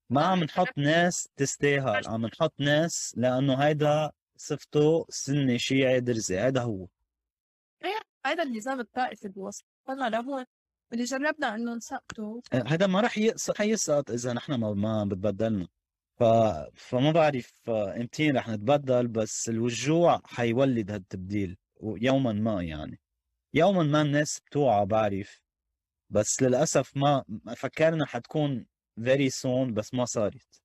ما 0.10 0.24
عم 0.26 0.44
نحط 0.44 0.78
ناس 0.78 1.30
تستاهل. 1.36 2.08
عم 2.08 2.26
نحط 2.26 2.54
ناس 2.60 3.14
لأنه 3.18 3.56
هيدا 3.56 4.12
صفته 4.36 5.06
سني 5.10 5.60
شيعي 5.60 6.00
درزي. 6.00 6.40
هيدا 6.40 6.62
هو. 6.62 6.88
هيدا 8.26 8.44
النظام 8.44 8.80
الطائفي 8.80 9.28
اللي 9.28 9.42
وصلنا 9.42 10.10
لهون 10.10 10.46
اللي 10.94 11.04
جربنا 11.04 11.56
إنه 11.56 11.76
نسقطه. 11.76 12.42
هذا 12.54 12.88
ما 12.88 13.02
راح 13.02 13.18
يسقط 13.18 13.58
حيسقط 13.58 14.12
إذا 14.12 14.34
نحن 14.34 14.54
ما 14.54 14.74
ما 14.74 15.06
بتبدلنا. 15.06 15.68
ف... 16.20 16.24
فما 16.76 17.12
بعرف 17.12 17.70
امتين 17.70 18.38
رح 18.38 18.50
نتبدل 18.50 19.08
بس 19.08 19.50
الوجوع 19.50 20.22
حيولد 20.26 20.92
هالتبديل 20.92 21.58
يوما 21.84 22.34
ما 22.34 22.64
يعني. 22.64 23.00
يوما 23.54 23.84
ما 23.84 24.02
الناس 24.02 24.40
بتوعى 24.40 24.86
بعرف. 24.86 25.42
بس 26.10 26.42
للأسف 26.42 26.98
ما 26.98 27.24
فكرنا 27.56 28.06
حتكون 28.06 28.66
very 29.04 29.30
soon 29.30 29.74
بس 29.74 29.94
ما 29.94 30.06
صارت. 30.06 30.62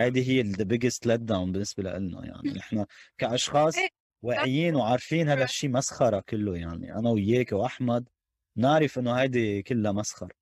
هذه 0.00 0.30
هي 0.30 0.42
the 0.42 0.64
biggest 0.64 1.06
let 1.06 1.20
down 1.20 1.52
بالنسبة 1.52 1.82
لنا 1.82 2.26
يعني. 2.26 2.50
نحن 2.58 2.86
كأشخاص 3.18 3.78
إيه. 3.78 3.88
واعيين 4.22 4.74
وعارفين 4.74 5.28
هذا 5.28 5.44
الشيء 5.50 5.70
مسخرة 5.70 6.20
كله 6.28 6.56
يعني. 6.56 6.94
أنا 6.94 7.10
وياك 7.10 7.52
وأحمد 7.52 8.08
نعرف 8.56 8.98
إنه 8.98 9.12
هيدي 9.12 9.62
كلها 9.62 9.92
مسخر. 9.92 10.32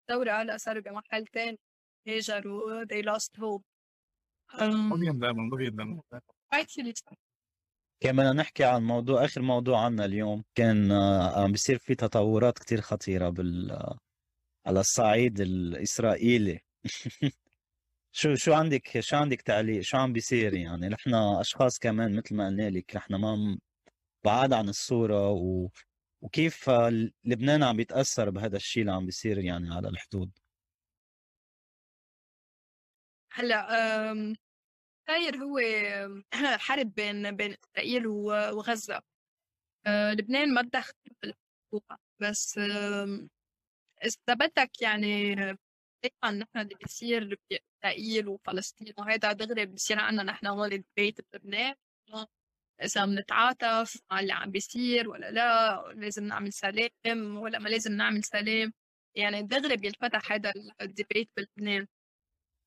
الثورة 0.00 0.32
هلا 0.32 0.56
صاروا 0.56 0.82
بمحل 0.82 1.26
ثاني 1.34 1.58
هاجروا 2.08 2.84
they 2.84 3.02
lost 3.04 3.40
hope. 3.40 3.62
ما 4.60 4.96
بيندموا 4.96 5.32
ما 5.32 5.56
بيندموا 5.56 6.02
كان 8.00 8.16
بدنا 8.16 8.32
نحكي 8.32 8.64
عن 8.64 8.82
موضوع 8.82 9.24
آخر 9.24 9.42
موضوع 9.42 9.84
عنا 9.84 10.04
اليوم. 10.04 10.44
كان 10.54 10.92
آه، 10.92 11.42
عم 11.42 11.52
بيصير 11.52 11.78
في 11.78 11.94
تطورات 11.94 12.58
كتير 12.58 12.80
خطيرة 12.80 13.28
بال 13.28 13.70
آه، 13.70 13.98
على 14.66 14.80
الصعيد 14.80 15.40
الإسرائيلي. 15.40 16.60
شو 18.14 18.34
شو 18.34 18.52
عندك 18.52 19.00
شو 19.00 19.16
عندك 19.16 19.42
تعليق؟ 19.42 19.80
شو 19.80 19.96
عم 19.96 20.12
بيصير 20.12 20.54
يعني؟ 20.54 20.88
نحن 20.88 21.14
أشخاص 21.14 21.78
كمان 21.78 22.16
مثل 22.16 22.34
ما 22.34 22.46
قلنا 22.46 22.70
لك 22.70 22.96
نحن 22.96 23.14
ما 23.14 23.58
بعاد 24.24 24.52
عن 24.52 24.68
الصورة 24.68 25.30
و 25.30 25.68
وكيف 26.22 26.70
لبنان 27.24 27.62
عم 27.62 27.76
بيتأثر 27.76 28.30
بهذا 28.30 28.56
الشيء 28.56 28.80
اللي 28.80 28.92
عم 28.92 29.06
بيصير 29.06 29.38
يعني 29.38 29.74
على 29.74 29.88
الحدود؟ 29.88 30.30
هلأ 33.32 33.66
صاير 35.08 35.36
هو 35.36 35.58
حرب 36.58 36.94
بين 36.94 37.36
بين 37.36 37.56
إسرائيل 37.64 38.06
وغزة. 38.06 39.02
أه، 39.86 40.12
لبنان 40.12 40.54
ما 40.54 40.62
تدخل 40.62 40.94
بس 42.20 42.58
إذا 44.04 44.34
بدك 44.34 44.82
يعني 44.82 45.34
نحن 46.24 46.58
اللي 46.58 46.74
بيصير 46.74 47.38
بإسرائيل 47.50 48.28
وفلسطين 48.28 48.94
وهذا 48.98 49.32
دغري 49.32 49.66
بصير 49.66 49.98
عنا 49.98 50.22
نحن 50.22 50.46
هون 50.46 50.72
البيت 50.72 51.20
بلبنان. 51.32 51.74
إذا 52.84 53.04
بنتعاطف 53.04 53.96
مع 54.10 54.20
اللي 54.20 54.32
عم 54.32 54.50
بيصير 54.50 55.08
ولا 55.08 55.30
لا 55.30 55.82
لازم 55.94 56.24
نعمل 56.24 56.52
سلام 56.52 57.36
ولا 57.36 57.58
ما 57.58 57.68
لازم 57.68 57.92
نعمل 57.92 58.24
سلام. 58.24 58.72
يعني 59.14 59.42
دغري 59.42 59.76
بينفتح 59.76 60.32
هذا 60.32 60.52
الديبيت 60.80 61.30
بلبنان. 61.36 61.86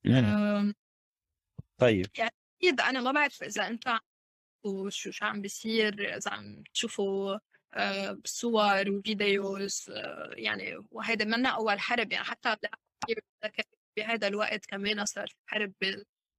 يعني. 0.05 0.73
طيب. 1.77 2.05
أكيد 2.61 2.81
أنا 2.81 3.01
ما 3.01 3.11
بعرف 3.11 3.43
إذا 3.43 3.67
انت 3.67 3.99
وشو 4.65 5.11
شو 5.11 5.25
عم 5.25 5.41
بيصير 5.41 6.17
إذا 6.17 6.31
عم 6.31 6.63
تشوفوا 6.73 7.37
آه، 7.73 8.19
صور 8.25 8.91
وفيديوز 8.91 9.85
آه، 9.89 10.33
يعني 10.37 10.77
وهيدا 10.91 11.25
منا 11.25 11.49
أول 11.49 11.79
حرب. 11.79 12.11
يعني 12.11 12.25
حتى 12.25 12.55
بهذا 13.97 14.27
الوقت 14.27 14.65
كمان 14.65 15.05
صار 15.05 15.33
حرب 15.47 15.73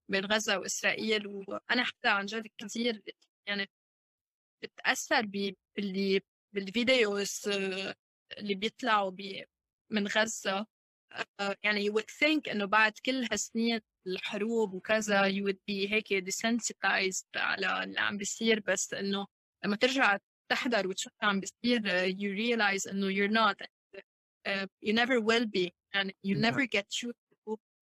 بين 0.09 0.25
غزة 0.25 0.59
وإسرائيل 0.59 1.27
وأنا 1.27 1.85
حتى 1.85 2.09
عن 2.09 2.27
جد 2.27 2.47
كثير 2.59 3.03
يعني 3.47 3.71
بتأثر 4.63 5.27
باللي 5.77 6.21
بالفيديوز 6.53 7.49
آه، 7.49 7.95
اللي 8.39 8.55
بيطلعوا 8.55 9.13
من 9.91 10.09
غزة. 10.09 10.67
يعني 11.63 11.91
you 11.91 11.93
would 11.93 12.11
think 12.11 12.51
إنه 12.51 12.65
بعد 12.65 12.93
كل 13.07 13.25
هالسنين 13.33 13.81
الحروب 14.07 14.75
وكذا 14.75 15.31
you 15.31 15.45
would 15.45 15.57
be 15.71 15.93
هيك 15.93 16.25
desensitized 16.31 17.27
على 17.37 17.85
اللي 17.85 18.01
عم 18.01 18.17
بيصير 18.17 18.61
بس 18.61 18.95
إنه 18.95 19.27
لما 19.65 19.77
ترجع 19.77 20.19
تحضر 20.49 20.87
وتشوف 20.89 21.13
عم 21.23 21.41
بيصير 21.41 21.81
you 22.11 22.37
realize 22.39 22.89
إنه 22.89 23.11
you're 23.11 23.33
not 23.33 23.67
uh, 24.47 24.67
you 24.87 24.93
never 24.93 25.21
will 25.21 25.47
be 25.47 25.73
and 25.95 26.13
you 26.23 26.35
never 26.35 26.67
get 26.67 26.87
to 27.01 27.13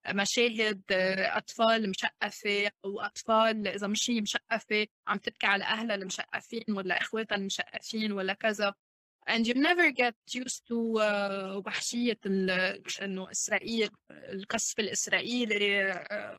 مشاهد 0.09 0.83
أطفال 0.91 1.91
مشقفة 1.91 2.71
أو 2.85 3.01
أطفال 3.01 3.69
إذا 3.69 3.87
مش 3.87 4.11
هي 4.11 4.21
مشقفة 4.21 4.87
عم 5.07 5.19
تبكي 5.19 5.47
على 5.47 5.65
أهلها 5.65 5.97
المشقفين 5.97 6.65
ولا 6.69 7.01
إخواتها 7.01 7.37
المشقفين 7.37 8.13
ولا 8.13 8.33
كذا. 8.33 8.75
And 9.27 9.47
you 9.47 9.55
never 9.55 9.91
get 9.91 10.15
used 10.35 10.67
to 10.69 10.99
uh, 10.99 11.67
وحشية 11.67 12.19
إنه 13.03 13.31
إسرائيل 13.31 13.91
القصف 14.11 14.81
الإسرائيلي 14.81 15.93
uh, 15.95 16.39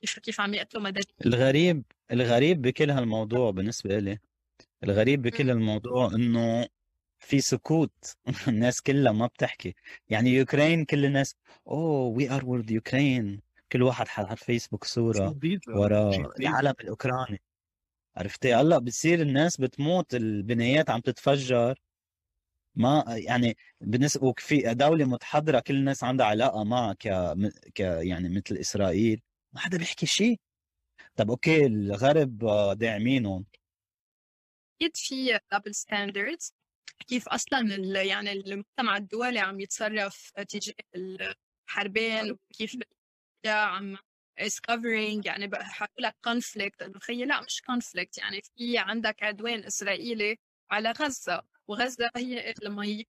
كيف 0.00 0.18
كيف 0.18 0.40
عم 0.40 0.54
يقتلوا 0.54 0.82
مدنيين 0.82 1.06
الغريب 1.26 1.82
الغريب 2.12 2.62
بكل 2.62 2.90
هالموضوع 2.90 3.50
بالنسبة 3.50 3.98
لي 3.98 4.18
الغريب 4.84 5.22
بكل 5.22 5.50
الموضوع 5.50 6.06
إنه 6.14 6.68
في 7.18 7.40
سكوت. 7.40 8.16
الناس 8.48 8.82
كلها 8.82 9.12
ما 9.12 9.26
بتحكي. 9.26 9.74
يعني 10.08 10.30
يوكرين 10.30 10.84
كل 10.84 11.04
الناس 11.04 11.34
oh 11.66 12.06
we 12.06 12.30
are 12.30 12.44
worried 12.44 12.70
Ukraine 12.70 13.40
كل 13.72 13.82
واحد 13.82 14.08
حط 14.08 14.24
على 14.24 14.32
الفيسبوك 14.32 14.84
صورة 14.84 15.38
ورا 15.68 16.10
العلم 16.40 16.74
الأوكراني. 16.80 17.42
عرفتي؟ 18.16 18.54
هلأ 18.54 18.78
بتصير 18.78 19.20
الناس 19.22 19.60
بتموت 19.60 20.14
البنايات 20.14 20.90
عم 20.90 21.00
تتفجر. 21.00 21.80
ما 22.74 23.04
يعني 23.08 23.56
بالنسبة 23.80 24.26
وفي 24.26 24.74
دولة 24.74 25.04
متحضرة 25.04 25.60
كل 25.60 25.74
الناس 25.74 26.04
عندها 26.04 26.26
علاقة 26.26 26.64
معها 26.64 26.92
ك... 26.92 27.08
ك 27.74 27.80
يعني 27.80 28.28
مثل 28.28 28.56
إسرائيل. 28.56 29.22
ما 29.52 29.60
حدا 29.60 29.78
بيحكي 29.78 30.06
شيء 30.06 30.40
طب 31.16 31.30
أوكي 31.30 31.66
الغرب 31.66 32.38
داعمينهم 32.78 33.44
أكيد 34.76 34.96
في 34.96 35.40
دبل 35.52 35.74
ستاندردز 35.74 36.54
كيف 37.06 37.28
أصلا 37.28 37.76
يعني 38.02 38.32
المجتمع 38.32 38.96
الدولي 38.96 39.38
عم 39.38 39.60
يتصرف 39.60 40.30
تجاه 40.48 40.74
الحربين 41.68 42.30
وكيف 42.30 42.76
عم 43.46 43.96
is 44.40 44.54
covering 44.70 45.26
يعني 45.26 45.50
حقول 45.54 46.04
لك 46.04 46.16
conflict. 46.28 46.82
إنه 46.82 46.98
خيي 46.98 47.24
لا 47.24 47.40
مش 47.40 47.62
conflict 47.70 48.18
يعني 48.18 48.42
في 48.42 48.78
عندك 48.78 49.22
عدوان 49.22 49.64
إسرائيلي 49.64 50.36
على 50.70 50.90
غزة 50.90 51.42
وغزة 51.68 52.10
هي 52.16 52.54
لما 52.62 52.84
هي 52.84 53.04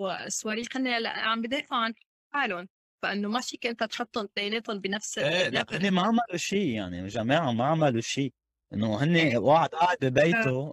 والصواريخ 0.00 0.76
هن 0.76 1.06
عم 1.06 1.42
بدافعوا 1.42 1.82
عن 1.82 1.94
حالهم. 2.32 2.68
فإنه 3.02 3.28
ما 3.28 3.40
فيك 3.40 3.66
أنت 3.66 3.84
تحطهم 3.84 4.24
اثنيناتهم 4.24 4.80
بنفس 4.80 5.18
إيه 5.18 5.48
لا 5.48 5.90
ما 5.90 6.02
عملوا 6.02 6.36
شيء 6.36 6.68
يعني 6.68 7.06
جماعة 7.06 7.52
ما 7.52 7.64
عملوا 7.64 8.00
شيء. 8.00 8.32
إنه 8.74 9.02
هن 9.02 9.16
إيه. 9.16 9.38
واحد 9.38 9.68
قاعد 9.68 9.96
ببيته 10.00 10.72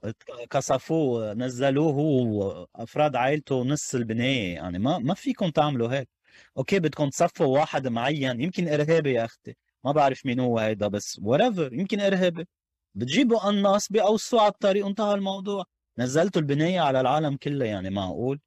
قصفوه 0.52 1.34
نزلوه 1.34 1.94
هو 1.94 2.68
وأفراد 2.76 3.16
عائلته 3.16 3.64
نص 3.64 3.96
البناية. 3.96 4.54
يعني 4.54 4.80
ما 4.80 4.98
ما 4.98 5.14
فيكم 5.14 5.50
تعملوا 5.50 5.94
هيك. 5.94 6.10
أوكي 6.58 6.80
بدكم 6.80 7.10
تصفوا 7.10 7.60
واحد 7.60 7.88
معين. 7.88 8.42
يمكن 8.42 8.68
إرهابي 8.68 9.14
يا 9.14 9.26
أختي. 9.26 9.56
ما 9.84 9.92
بعرف 9.92 10.26
مين 10.26 10.40
هو 10.40 10.60
هيدا 10.60 10.88
بس 10.88 11.20
وريفر 11.24 11.74
يمكن 11.74 12.00
إرهابي. 12.00 12.48
بتجيبوا 12.96 13.40
قناص 13.40 13.92
بيقوصوا 13.92 14.42
على 14.42 14.52
الطريق 14.52 14.86
وانتهى 14.86 15.14
الموضوع. 15.14 15.66
نزلتوا 15.98 16.42
البنية 16.42 16.82
على 16.82 17.02
العالم 17.02 17.38
كله 17.38 17.66
يعني 17.66 17.90
معقول؟ 17.90 18.40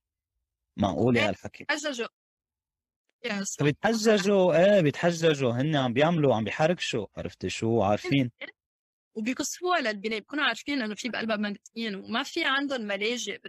معقول 0.76 1.16
يا 1.16 1.30
الحكي. 1.30 1.64
بيتحججوا 1.70 2.06
بيتحججوا 3.60 4.74
إيه 4.74 4.80
بيتحججوا 4.80 5.52
هن 5.52 5.76
عم 5.76 5.92
بيعملوا 5.92 6.34
عم 6.34 6.44
بيحركشوا. 6.44 7.06
عرفتي 7.16 7.48
شو؟ 7.48 7.82
عارفين. 7.82 8.30
وبيقصفوها 9.18 9.80
للبناء 9.80 10.18
بيكونوا 10.18 10.44
عارفين 10.44 10.82
إنه 10.82 10.94
في 10.94 11.08
بقلبها 11.08 11.36
مدنيين 11.36 11.94
وما 11.94 12.22
في 12.22 12.44
عندهم 12.44 12.80
ملاجئ 12.80 13.40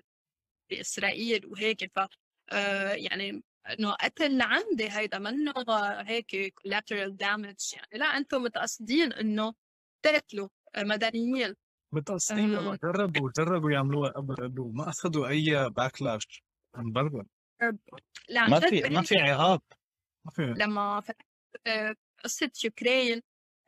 بإسرائيل 0.69 1.45
وهيك. 1.45 1.91
ف 1.95 1.99
آه 2.51 2.91
يعني 2.91 3.43
إنه 3.69 3.91
قتل 3.91 4.41
عمدي 4.41 4.89
هيدا 4.89 5.19
منه 5.19 5.53
هيك 6.01 6.53
collateral 6.59 7.11
damage 7.23 7.73
يعني. 7.73 7.89
لا 7.93 8.05
أنتم 8.05 8.43
متقصدين 8.43 9.13
إنه 9.13 9.53
تقتلوا 10.05 10.47
مدنيين. 10.77 11.55
متقصدين 11.93 12.55
آه. 12.55 12.77
جربوا 12.83 13.31
جربوا 13.37 13.71
يعملوها 13.71 14.11
قبل 14.11 14.59
وما 14.59 14.89
أخذوا 14.89 15.27
أي 15.27 15.69
باكلاش 15.69 16.43
من 16.77 16.91
برا. 16.91 17.25
لا 18.29 18.47
ما 18.47 18.59
في 18.59 18.81
ما 18.81 19.01
في 19.01 19.15
عقاب. 19.15 19.61
ما 20.25 20.31
في. 20.31 20.41
لما 20.41 21.01
فتحت 21.01 21.27
آه، 21.67 21.95
قصة 22.23 22.51
يوكرين 22.63 23.21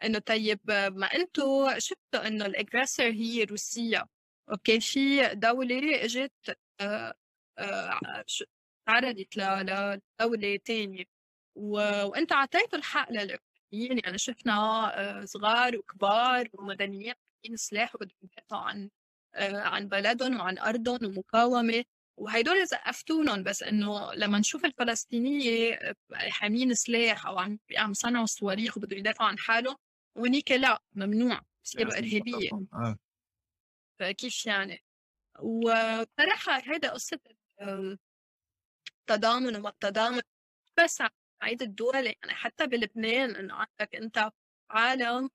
إنه 0.03 0.19
طيب 0.19 0.59
ما 0.67 1.05
أنتم 1.05 1.43
شفتوا 1.79 2.27
إنه 2.27 2.45
الاجريسور 2.45 3.05
هي 3.05 3.43
روسيا 3.43 4.05
أوكي 4.51 4.79
في 4.79 5.27
دولة 5.35 6.05
إجت 6.05 6.57
آه، 6.81 7.13
تعرضت 8.87 9.37
لدولة 9.37 10.57
تانية. 10.65 11.03
وأنت 11.55 12.31
أعطيتوا 12.31 12.77
الحق 12.79 13.11
للاوكرانيين 13.11 13.99
يعني 14.03 14.17
شفنا 14.17 15.25
صغار 15.25 15.77
وكبار 15.77 16.49
ومدنيين 16.53 17.13
سلاح 17.55 17.95
وبدهم 17.95 18.17
يدافعوا 18.23 18.61
عن 18.61 18.89
آه، 19.35 19.61
عن 19.61 19.87
بلدهم 19.87 20.39
وعن 20.39 20.57
أرضهم 20.57 20.99
ومقاومة. 21.05 21.83
وهيدول 22.17 22.67
زقفتونهم 22.67 23.43
بس 23.43 23.63
إنه 23.63 24.13
لما 24.13 24.39
نشوف 24.39 24.65
الفلسطينية 24.65 25.73
آه، 25.73 25.95
حاملين 26.29 26.73
سلاح 26.73 27.25
أو 27.27 27.39
عم 27.39 27.59
عم 27.77 27.93
صنعوا 27.93 28.25
صواريخ 28.25 28.77
وبدهم 28.77 28.99
يدافعوا 28.99 29.29
عن 29.29 29.39
حالهم 29.39 29.75
ونيك 30.15 30.51
لا 30.51 30.81
ممنوع. 30.93 31.41
بصيروا 31.63 31.97
ارهابيه 31.97 32.49
آه. 32.73 32.97
فكيف 33.99 34.45
يعني؟ 34.45 34.83
وصراحه 35.39 36.61
هيدا 36.63 36.91
قصة 36.91 37.19
التضامن 38.99 39.55
وما 39.55 39.69
التضامن. 39.69 40.21
بس 40.83 41.03
عيد 41.41 41.61
الدول 41.61 42.05
يعني 42.05 42.33
حتى 42.33 42.67
بلبنان 42.67 43.35
إنه 43.35 43.53
عندك 43.53 43.95
أنت 43.95 44.31
عالم 44.69 45.29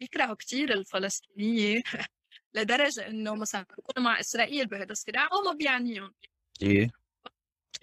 بيكرهوا 0.00 0.34
كثير 0.34 0.72
الفلسطينية 0.72 1.82
لدرجة 2.54 3.06
إنه 3.06 3.34
مثلا 3.34 3.62
بيكونوا 3.62 4.10
مع 4.10 4.20
إسرائيل 4.20 4.66
بهذا 4.66 4.92
الصراع 4.92 5.28
وما 5.34 5.52
بيعنيهم. 5.52 6.14
إيه؟ 6.62 6.90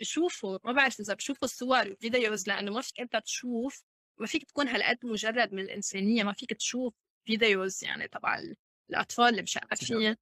شوفوا 0.02 0.60
ما 0.64 0.72
بعرف 0.72 1.00
إذا 1.00 1.14
بشوفوا 1.14 1.44
الصور 1.48 1.78
والفيديوز 1.78 2.48
لأنه 2.48 2.72
ما 2.72 2.82
فيك 2.82 3.00
أنت 3.00 3.16
تشوف 3.16 3.84
ما 4.20 4.28
فيك 4.28 4.44
تكون 4.44 4.68
هالقد 4.68 5.06
مجرد 5.06 5.54
من 5.54 5.64
الإنسانية 5.64 6.24
ما 6.24 6.34
فيك 6.34 6.54
تشوف 6.54 6.94
فيديوز 7.26 7.84
يعني 7.84 8.08
تبع 8.08 8.42
الأطفال 8.90 9.26
اللي 9.26 9.42
مشقفين 9.42 10.16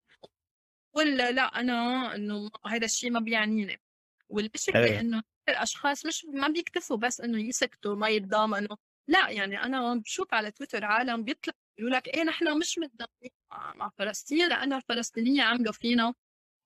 ولا 0.95 1.31
لا 1.31 1.41
أنا 1.41 2.15
إنه 2.15 2.51
هذا 2.65 2.85
الشيء 2.85 3.11
ما 3.11 3.19
بيعنيني. 3.19 3.81
والمشكلة 4.29 4.85
إيه. 4.85 4.99
إنه 4.99 5.23
الأشخاص 5.49 6.05
مش 6.05 6.25
ما 6.25 6.47
بيكتفوا 6.47 6.97
بس 6.97 7.21
إنه 7.21 7.41
يسكتوا 7.41 7.95
ما 7.95 8.09
يتضامنوا. 8.09 8.75
لا 9.07 9.29
يعني 9.29 9.63
أنا 9.63 9.95
بشوف 9.95 10.33
على 10.33 10.51
تويتر 10.51 10.85
عالم 10.85 11.23
بيطلع 11.23 11.53
يقول 11.79 11.91
لك 11.91 12.07
إيه 12.07 12.23
نحن 12.23 12.59
مش 12.59 12.77
متضامنين 12.79 13.31
مع 13.51 13.89
فلسطين 13.97 14.49
لأن 14.49 14.73
الفلسطينيين 14.73 15.41
عملوا 15.41 15.73
فينا 15.73 16.13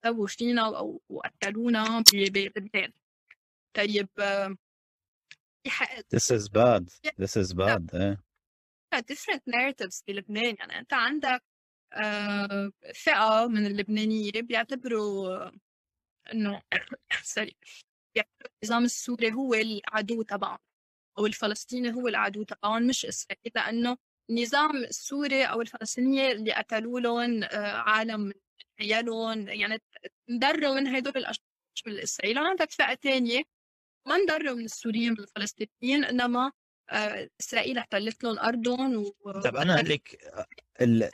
سووا 0.04 0.26
فينا 0.26 0.68
وقتلونا 1.08 2.04
بلبنان 2.12 2.92
طيب 3.74 4.08
This 6.10 6.30
is 6.30 6.48
bad. 6.48 6.88
This 7.18 7.36
is 7.36 7.52
bad. 7.52 7.90
إيه. 7.94 8.22
Different 9.00 9.42
narratives 9.46 10.02
بلبنان 10.08 10.56
يعني 10.58 10.78
أنت 10.78 10.92
عندك 10.92 11.42
فئة 12.94 13.46
من 13.46 13.66
اللبنانية 13.66 14.32
بيعتبروا 14.34 15.50
إنه 16.32 16.62
سوري 17.22 17.56
النظام 18.62 18.84
السوري 18.84 19.32
هو 19.32 19.54
العدو 19.54 20.22
تبعهم 20.22 20.58
أو 21.18 21.26
الفلسطيني 21.26 21.94
هو 21.94 22.08
العدو 22.08 22.42
تبعهم 22.42 22.86
مش 22.86 23.06
اسرائيل 23.06 23.52
لأنه 23.54 23.96
النظام 24.30 24.76
السوري 24.76 25.44
أو 25.44 25.60
الفلسطينية 25.60 26.32
اللي 26.32 26.52
قتلوا 26.52 27.00
لهم 27.00 27.42
آه، 27.44 27.72
عالم 27.76 28.20
من 28.20 28.32
عيالهم. 28.80 29.48
يعني 29.48 29.82
انضروا 30.30 30.74
من 30.74 30.86
هدول 30.86 31.12
الأشخاص 31.16 31.46
بالاسرائيليين 31.84 32.46
عندك 32.46 32.70
فئة 32.70 32.94
ثانية 32.94 33.42
ما 34.06 34.14
انضروا 34.14 34.54
من 34.54 34.64
السوريين 34.64 35.14
بالفلسطينيين 35.14 36.04
إنما 36.04 36.52
آه، 36.90 37.28
إسرائيل 37.40 37.78
احتلت 37.78 38.24
لهم 38.24 38.38
ارضهم 38.38 38.96
و 38.96 39.10
طب 39.44 39.56
أنا 39.56 39.74
أقول 39.74 39.88
لك 39.88 40.18
ال... 40.80 41.10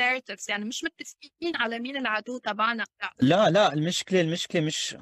narratives 0.00 0.48
يعني 0.48 0.64
مش 0.64 0.84
متفقين 0.84 1.56
على 1.56 1.78
مين 1.78 1.96
العدو 1.96 2.38
تبعنا. 2.38 2.84
لا 3.20 3.50
لا 3.50 3.72
المشكلة 3.72 4.20
المشكلة 4.20 4.60
مش 4.60 4.96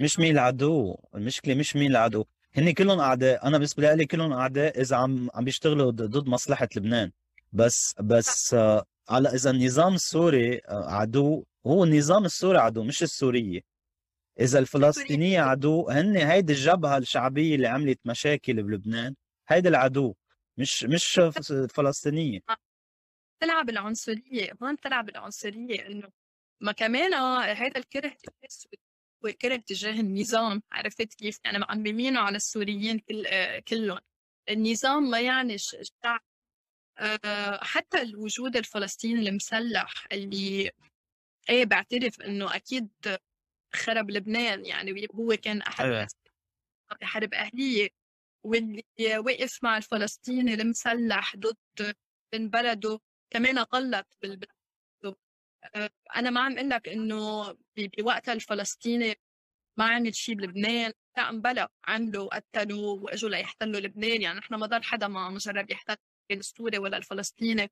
مش 0.00 0.18
مين 0.18 0.32
العدو 0.32 0.96
المشكلة 1.14 1.54
مش 1.54 1.76
مين 1.76 1.90
العدو. 1.90 2.24
هن 2.56 2.70
كلهم 2.72 3.00
أعداء 3.00 3.46
أنا 3.46 3.58
بالنسبة 3.58 3.94
لي 3.94 4.06
كلهم 4.06 4.32
أعداء 4.32 4.80
إذا 4.80 4.96
عم 4.96 5.28
عم 5.34 5.44
بيشتغلوا 5.44 5.90
ضد 5.90 6.28
مصلحة 6.28 6.68
لبنان. 6.76 7.12
بس 7.52 7.94
بس 8.00 8.54
آه 8.54 8.84
على 9.08 9.28
إذا 9.28 9.50
النظام 9.50 9.94
السوري 9.94 10.58
آه 10.68 10.90
عدو 10.90 11.44
هو 11.66 11.84
النظام 11.84 12.24
السوري 12.24 12.58
عدو 12.58 12.82
مش 12.84 13.02
السورية. 13.02 13.60
إذا 14.40 14.58
الفلسطينية 14.58 15.40
عدو 15.40 15.88
هن 15.88 16.16
هيدي 16.16 16.52
الجبهة 16.52 16.98
الشعبية 16.98 17.54
اللي 17.54 17.66
عملت 17.66 18.00
مشاكل 18.04 18.62
بلبنان 18.62 19.14
هيدي 19.48 19.68
العدو 19.68 20.14
مش 20.56 20.84
مش 20.84 21.20
الفلسطينيه 21.50 22.40
تلعب 23.40 23.70
العنصرية 23.70 24.52
هون 24.62 24.76
تلعب 24.76 25.08
العنصرية؟ 25.08 25.86
إنه 25.86 26.08
ما 26.60 26.72
كمان 26.72 27.14
هذا 27.54 27.78
الكره 27.78 28.16
وكره 29.24 29.56
تجاه 29.56 30.00
النظام 30.00 30.62
عرفت 30.72 31.14
كيف؟ 31.14 31.38
يعني 31.44 31.64
عم 31.68 31.82
بيمينوا 31.82 32.22
على 32.22 32.36
السوريين 32.36 32.98
كل 32.98 33.26
كلهم. 33.68 34.00
النظام 34.50 35.10
ما 35.10 35.20
يعني 35.20 35.54
الشعب 35.54 36.20
آه، 36.98 37.64
حتى 37.64 38.02
الوجود 38.02 38.56
الفلسطيني 38.56 39.28
المسلح 39.28 40.06
اللي 40.12 40.70
إيه 41.48 41.64
بعترف 41.64 42.20
إنه 42.20 42.56
أكيد 42.56 42.88
خرب 43.74 44.10
لبنان 44.10 44.64
يعني 44.66 45.06
هو 45.14 45.36
كان 45.42 45.62
أحد 45.62 45.84
أيوة. 45.84 46.06
حرب 47.02 47.34
أهلية 47.34 47.88
واللي 48.44 48.84
وقف 49.18 49.64
مع 49.64 49.76
الفلسطيني 49.76 50.54
المسلح 50.54 51.36
ضد 51.36 51.96
من 52.34 52.50
بلده 52.50 53.00
كمان 53.30 53.58
غلط 53.58 54.06
بالبلد 54.22 54.48
آه، 55.74 55.90
أنا 56.16 56.30
ما 56.30 56.40
عم 56.40 56.58
أقول 56.58 56.68
لك 56.70 56.88
إنه 56.88 57.56
بوقتها 57.98 58.32
الفلسطيني 58.32 59.14
ما 59.78 59.84
عمل 59.84 60.14
شيء 60.14 60.34
بلبنان 60.34 60.92
لا 61.16 61.30
بلا 61.32 61.68
عملوا 61.84 62.36
قتلوا 62.36 63.00
وإجوا 63.00 63.30
ليحتلوا 63.30 63.80
لبنان 63.80 64.22
يعني 64.22 64.38
نحن 64.38 64.54
ما 64.54 64.66
ضل 64.66 64.84
حدا 64.84 65.08
ما 65.08 65.30
مجرب 65.30 65.70
يحتل 65.70 65.96
السوري 66.30 66.78
ولا 66.78 66.96
الفلسطيني 66.96 67.70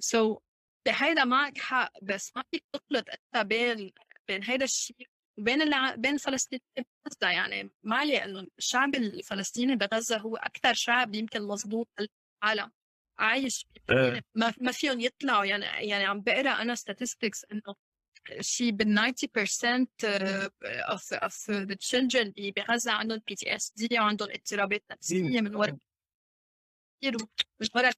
سو 0.00 0.34
so, 0.34 0.40
بهيدا 0.86 1.24
معك 1.24 1.58
حق 1.58 1.92
بس 2.02 2.36
ما 2.36 2.44
فيك 2.50 2.64
تخلط 2.72 3.06
إنت 3.10 3.46
بين 3.46 3.92
بين 4.28 4.44
هيدا 4.44 4.64
الشيء 4.64 5.08
وبين 5.38 5.62
اللي 5.62 5.94
بين 5.96 6.16
فلسطين 6.16 6.60
بغزة. 6.76 7.30
يعني 7.30 7.70
معلي 7.82 8.24
انه 8.24 8.46
الشعب 8.58 8.94
الفلسطيني 8.94 9.76
بغزة 9.76 10.16
هو 10.18 10.36
أكثر 10.36 10.74
شعب 10.74 11.14
يمكن 11.14 11.42
مظلوم 11.42 11.84
بالعالم 11.98 12.70
عايش 13.18 13.66
إيه. 13.90 14.22
ما 14.34 14.54
ما 14.60 14.72
فيهم 14.72 15.00
يطلعوا. 15.00 15.44
يعني 15.44 15.64
يعني 15.88 16.04
عم 16.04 16.20
بقرأ 16.20 16.62
أنا 16.62 16.74
statistics 16.74 17.44
إنه 17.52 17.74
شيء 18.40 18.70
بال 18.70 19.14
90% 19.14 19.18
of 20.94 21.18
of 21.18 21.34
the 21.68 21.76
children 21.88 22.32
اللي 22.38 22.50
بغزة 22.50 22.92
عندهم 22.92 23.20
PTSD 23.28 24.00
وعندهم 24.00 24.28
اضطرابات 24.30 24.84
نفسية 24.90 25.40
من 25.40 25.54
وراء 25.54 25.76
من 27.02 27.68
وراء 27.76 27.92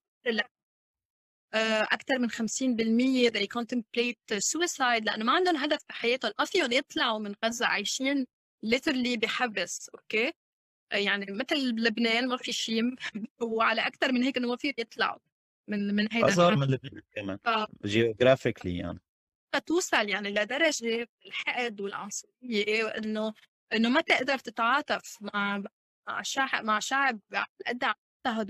أكثر 1.55 2.19
من 2.19 2.31
50% 2.31 3.31
they 3.31 3.47
contemplate 3.59 4.39
suicide. 4.39 5.05
لأنه 5.05 5.25
ما 5.25 5.33
عندهم 5.33 5.57
هدف 5.57 5.79
في 5.87 5.93
حياتهم 5.93 6.33
ما 6.39 6.45
فيهم 6.45 6.73
يطلعوا 6.73 7.19
من 7.19 7.35
غزة 7.45 7.67
عايشين 7.67 8.27
literally 8.67 9.19
بحبس 9.19 9.91
أوكي؟ 9.95 10.33
يعني 10.93 11.27
مثل 11.33 11.57
لبنان 11.57 12.29
ما 12.29 12.37
في 12.37 12.53
شيء 12.53 12.83
وعلى 13.43 13.87
أكثر 13.87 14.13
من 14.13 14.23
هيك 14.23 14.37
إنه 14.37 14.49
ما 14.49 14.57
في 14.57 14.75
يطلعوا 14.79 15.19
من 15.69 15.95
من 15.95 16.13
هيدا 16.13 16.29
أصغر 16.29 16.57
من 16.57 16.67
لبنان 16.67 17.03
كمان. 17.17 17.39
geographically 17.85 18.79
يعني. 18.79 19.01
توصل 19.67 20.09
يعني 20.09 20.31
لدرجة 20.31 21.09
الحقد 21.27 21.81
والعنصرية 21.81 22.89
انه 22.89 23.35
إنه 23.73 23.89
ما 23.89 24.01
تقدر 24.01 24.39
تتعاطف 24.39 25.19
مع 25.21 25.63
مع 26.09 26.23
شعب 26.23 26.65
مع 26.65 26.79
شعب 26.79 27.21
قد 27.67 27.85
عم 27.85 27.95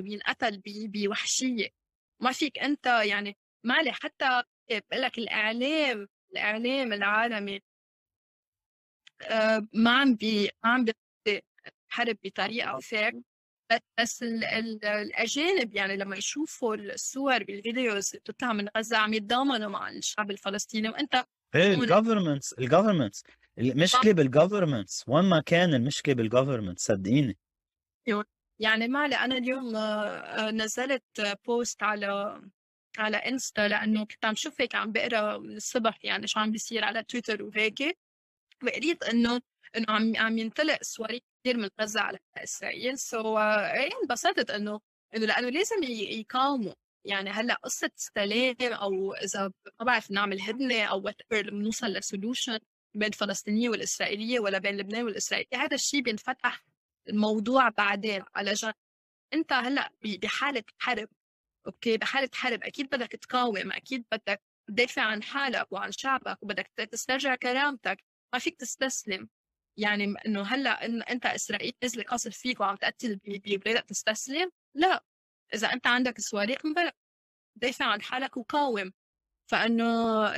وينقتل 0.01 0.63
بوحشية. 0.65 1.69
ما 2.21 2.33
فيك 2.33 2.59
أنت 2.59 2.87
يعني 2.87 3.37
مالي 3.65 3.93
حتى 3.93 4.43
بقول 4.71 5.03
لك 5.03 5.19
الإعلام 5.19 6.09
الإعلام 6.33 6.93
العالمي 6.93 7.61
آه، 9.23 9.67
ما 9.75 9.91
عم 10.01 10.15
بي 10.15 10.51
ما 10.65 10.71
عم 10.71 10.85
حرب 11.89 12.17
بطريقة 12.25 12.79
fair 12.79 13.13
بس 14.01 14.23
ال 14.23 14.45
ال 14.45 14.85
الأجانب 14.85 15.75
يعني 15.75 15.97
لما 15.97 16.17
يشوفوا 16.17 16.75
الصور 16.75 17.45
بالفيديوز 17.45 18.09
اللي 18.09 18.21
بتطلع 18.21 18.53
من 18.53 18.69
غزة 18.77 18.97
عم 18.97 19.15
يتضامنوا 19.15 19.69
مع 19.69 19.91
الشعب 19.91 20.31
الفلسطيني. 20.31 20.89
وأنت 20.89 21.25
إيه 21.55 21.75
الجفرمنتس 21.75 22.53
الجفرمنتس 22.53 23.23
المشكلة 23.59 24.13
بالجفرمنتس 24.13 25.05
وين 25.09 25.25
ما 25.25 25.41
كان 25.41 25.75
المشكلة 25.75 26.15
بالجفرمنتس 26.15 26.87
صدقيني. 26.87 27.39
يعني 28.61 28.89
معلي 28.89 29.17
أنا 29.17 29.37
اليوم 29.39 29.77
آه، 29.77 30.51
نزلت 30.51 31.37
post 31.47 31.83
على 31.83 32.41
على 32.99 33.17
Insta 33.17 33.69
لأنه 33.69 34.05
كنت 34.05 34.25
عم 34.25 34.35
شوف 34.35 34.61
هيك 34.61 34.75
عم 34.75 34.93
بقرأ 34.93 35.39
من 35.39 35.57
الصبح 35.57 35.99
يعني 36.05 36.27
شو 36.27 36.41
عم 36.41 36.53
بيصير 36.53 36.85
على 36.85 37.03
تويتر 37.03 37.43
وهيك 37.43 37.99
وقريت 38.65 39.03
إنه 39.05 39.41
إنه 39.77 39.87
عم 39.89 40.13
عم 40.17 40.39
ينطلق 40.39 40.79
صواريخ 40.83 41.23
كثير 41.45 41.57
من 41.57 41.69
غزة 41.81 42.01
على 42.01 42.19
إسرائيل. 42.37 42.99
so 42.99 43.23
so, 43.23 43.39
uh, 43.39 44.03
انبسطت 44.03 44.51
إنه 44.51 44.81
إنه 45.17 45.27
لأنه 45.27 45.49
لازم 45.49 45.83
يقاوموا. 45.85 46.75
يعني 47.05 47.31
هلأ 47.31 47.55
قصة 47.55 47.91
سلام 47.97 48.57
أو 48.63 49.15
إذا 49.15 49.53
ما 49.81 49.87
بعرف 49.87 50.11
نعمل 50.11 50.41
هدنة 50.41 50.85
أو 50.85 51.03
what 51.03 51.17
بنوصل 51.31 51.87
ل 51.87 51.95
solution 51.95 52.59
بين 52.95 53.09
الفلسطينيه 53.09 53.69
والإسرائيلية 53.69 54.41
ولا 54.41 54.59
بين 54.59 54.77
لبنان 54.77 55.05
والإسرائيلية 55.05 55.65
هذا 55.65 55.75
الشيء 55.75 56.03
بينفتح 56.03 56.65
الموضوع 57.09 57.69
بعدين 57.69 58.25
على 58.35 58.53
جنب 58.53 58.75
أنت 59.35 59.53
هلأ 59.53 59.93
بحالة 60.05 60.65
حرب 60.79 61.09
أوكي؟ 61.67 61.97
بحالة 61.97 62.31
حرب. 62.35 62.65
أكيد 62.65 62.89
بدك 62.91 63.09
تقاوم 63.13 63.73
أكيد 63.73 64.05
بدك 64.13 64.43
تدافع 64.69 65.03
عن 65.03 65.23
حالك 65.23 65.73
وعن 65.73 65.93
شعبك 65.93 66.43
وبدك 66.43 66.67
تسترجع 66.93 67.35
كرامتك. 67.35 68.05
ما 68.33 68.39
فيك 68.39 68.57
تستسلم. 68.57 69.29
يعني 69.77 70.15
إنه 70.27 70.43
هلأ 70.43 70.85
إن 70.87 71.03
أنت 71.03 71.27
إسرائيل 71.27 71.73
نزل 71.85 72.03
قصف 72.05 72.37
فيك 72.39 72.61
وعم 72.61 72.77
تقتل 72.77 73.17
ببلادك 73.25 73.85
تستسلم؟ 73.89 74.51
لا. 74.75 75.05
إذا 75.55 75.73
أنت 75.73 75.87
عندك 75.87 76.21
صواريخ 76.21 76.59
دافع 77.57 77.85
عن 77.85 78.03
حالك 78.03 78.37
وقاوم. 78.37 78.93
فإنه 79.51 79.85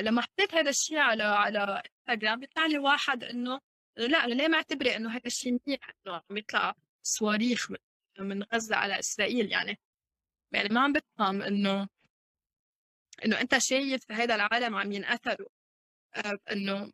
لما 0.01 0.23
حطيت 0.23 0.55
هذا 0.55 0.71
الشيء 0.71 0.99
على 0.99 1.23
على 1.23 1.83
انستغرام 2.09 2.41
بيطلع 2.41 2.67
لي 2.67 2.79
واحد 2.79 3.25
إنه 3.25 3.61
لا 3.97 4.25
أنا 4.25 4.35
ليه 4.35 4.49
معتبره 4.49 4.97
إنه 4.97 5.11
هذا 5.11 5.27
الشيء 5.27 5.59
منيح 5.67 5.91
إنه 6.07 6.15
عم 6.15 6.37
يطلع 6.37 6.75
صواريخ 7.03 7.73
من 8.19 8.43
غزة 8.43 8.77
على 8.77 8.99
إسرائيل 8.99 9.53
يعني. 9.53 9.79
يعني 10.53 10.69
ما 10.69 10.81
عم 10.81 10.93
بفهم 10.93 11.43
إنه 11.43 11.89
إنه 13.25 13.41
أنت 13.41 13.59
شايف 13.59 14.13
هذا 14.13 14.35
العالم 14.35 14.75
عم 14.75 14.93
ينقتلوا 14.93 15.49
آه، 16.17 16.39
إنه 16.53 16.93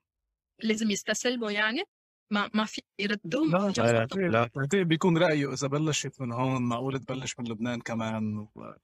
لازم 0.62 0.90
يستسلموا 0.90 1.50
يعني؟ 1.50 1.84
ما 2.30 2.50
ما 2.54 2.64
في 2.64 2.82
يردوا 2.98 3.46
لا 3.46 3.72
لا 4.16 4.50
لا. 4.72 4.84
بيكون 4.84 5.18
رأيه 5.18 5.52
إذا 5.52 5.68
بلشت 5.68 6.20
من 6.20 6.32
هون 6.32 6.62
معقول 6.62 6.98
تبلش 6.98 7.34
من 7.38 7.48
لبنان 7.48 7.80
كمان 7.80 8.38
و... 8.38 8.74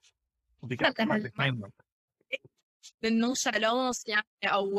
من 3.02 3.18
نونشالانس 3.18 4.08
يعني 4.08 4.26
أو 4.44 4.70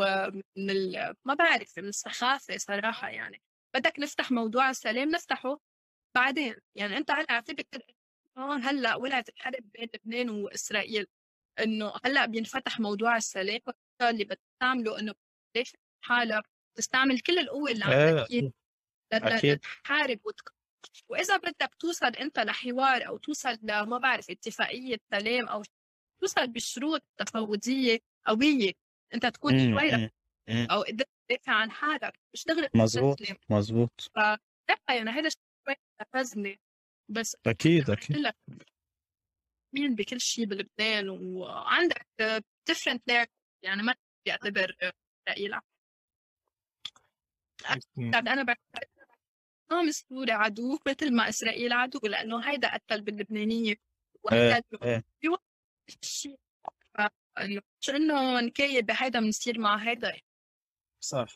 من 0.57 0.69
ال... 0.69 1.15
ما 1.25 1.33
بعرف 1.33 1.77
من 1.77 1.87
السخافة 1.87 2.57
صراحة 2.57 3.09
يعني. 3.09 3.41
بدك 3.75 3.99
نفتح 3.99 4.31
موضوع 4.31 4.69
السلام 4.69 5.09
نفتحه 5.09 5.59
بعدين. 6.15 6.55
يعني 6.75 6.97
أنت 6.97 7.11
هلأ 7.11 7.29
اعتبر 7.29 7.63
هون 8.37 8.63
هلأ 8.63 8.95
ولعت 8.95 9.29
الحرب 9.29 9.71
بين 9.71 9.89
لبنان 9.93 10.29
وإسرائيل 10.29 11.07
إنه 11.59 11.93
هلأ 12.05 12.25
بينفتح 12.25 12.79
موضوع 12.79 13.17
السلام 13.17 13.59
اللي 14.01 14.25
بتعمله 14.25 14.99
إنه 14.99 15.13
ليش 15.55 15.73
حالك 16.01 16.43
تستعمل 16.77 17.19
كل 17.19 17.39
القوة 17.39 17.71
اللي 17.71 17.85
عندك 17.85 18.31
إيه 18.31 18.51
أكيد. 19.13 19.59
تحارب. 19.59 20.19
وإذا 21.09 21.37
بدك 21.37 21.75
توصل 21.79 22.07
أنت 22.07 22.39
لحوار 22.39 23.07
أو 23.07 23.17
توصل 23.17 23.57
لما 23.63 23.97
بعرف 23.97 24.29
اتفاقية 24.29 24.97
سلام 25.11 25.47
أو 25.47 25.63
توصل 26.21 26.47
بشروط 26.47 27.03
تفاوضيه 27.17 27.99
قوية. 28.27 28.73
أنت 29.13 29.25
تكون 29.25 29.59
شوي 29.59 30.11
أو 30.49 30.81
قدرت 30.81 31.09
تدافع 31.29 31.53
عن 31.53 31.71
حالك 31.71 32.19
مش 32.33 32.45
دغري 32.45 32.69
مزبوط 32.75 33.17
مزبوط. 33.49 34.01
ف 34.01 34.17
يعني 34.89 35.09
هذا 35.09 35.29
شوي 35.29 35.75
نفذني 36.01 36.59
بس 37.09 37.37
أكيد 37.47 37.89
أكيد. 37.89 38.33
مين 39.73 39.95
بكل 39.95 40.21
شيء 40.21 40.45
بلبنان 40.45 41.09
وعندك 41.09 42.07
different 42.71 42.99
narrative 43.11 43.29
يعني 43.63 43.83
ما 43.83 43.95
بيعتبر 44.25 44.77
إسرائيل 45.27 45.59
يعني 47.97 48.33
أنا 48.33 48.43
بعتبر 48.43 48.89
نظام 49.71 49.87
السوري 49.87 50.31
عدو 50.31 50.79
مثل 50.87 51.15
ما 51.15 51.29
إسرائيل 51.29 51.73
عدو 51.73 51.99
لأنه 52.03 52.49
هيدا 52.49 52.73
قتل 52.73 53.03
شيء 53.03 53.79
إنه 54.31 55.37
مش 56.03 56.29
إنه 57.89 58.39
نكايد 58.39 58.85
بهيدا 58.85 59.19
بنصير 59.19 59.59
مع 59.59 59.75
هيدا 59.77 60.13
صح. 60.99 61.27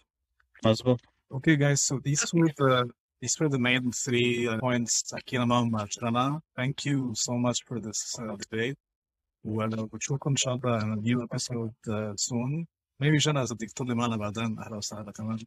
مظبوط 0.65 1.01
Okay, 1.31 1.55
guys. 1.57 1.81
So 1.81 1.99
these 1.99 2.33
were 2.33 2.51
the 2.61 2.89
these 3.21 3.35
were 3.39 3.49
the 3.49 3.59
main 3.59 3.91
three 3.91 4.47
uh, 4.47 4.57
points 4.59 5.15
حكينا 5.15 5.45
معهم 5.45 5.71
مع 5.71 5.85
جنى. 5.85 6.39
Thank 6.59 6.85
you 6.85 7.13
so 7.15 7.33
much 7.33 7.59
for 7.67 7.79
this 7.79 8.19
uh, 8.19 8.35
debate. 8.35 8.77
وبشوفكم 9.43 10.29
إن 10.29 10.35
شاء 10.35 10.55
الله 10.55 10.79
in 10.79 10.83
a 10.83 11.01
new 11.01 11.23
episode 11.27 11.73
uh, 11.87 12.15
soon. 12.15 12.65
Maybe 13.03 13.17
جنى 13.17 13.41
إذا 13.43 13.55
بدك 13.55 13.71
تطلعي 13.71 13.95
معنا 13.95 14.17
بعدين 14.17 14.59
أهلا 14.59 14.77
وسهلا 14.77 15.11
كمان. 15.11 15.39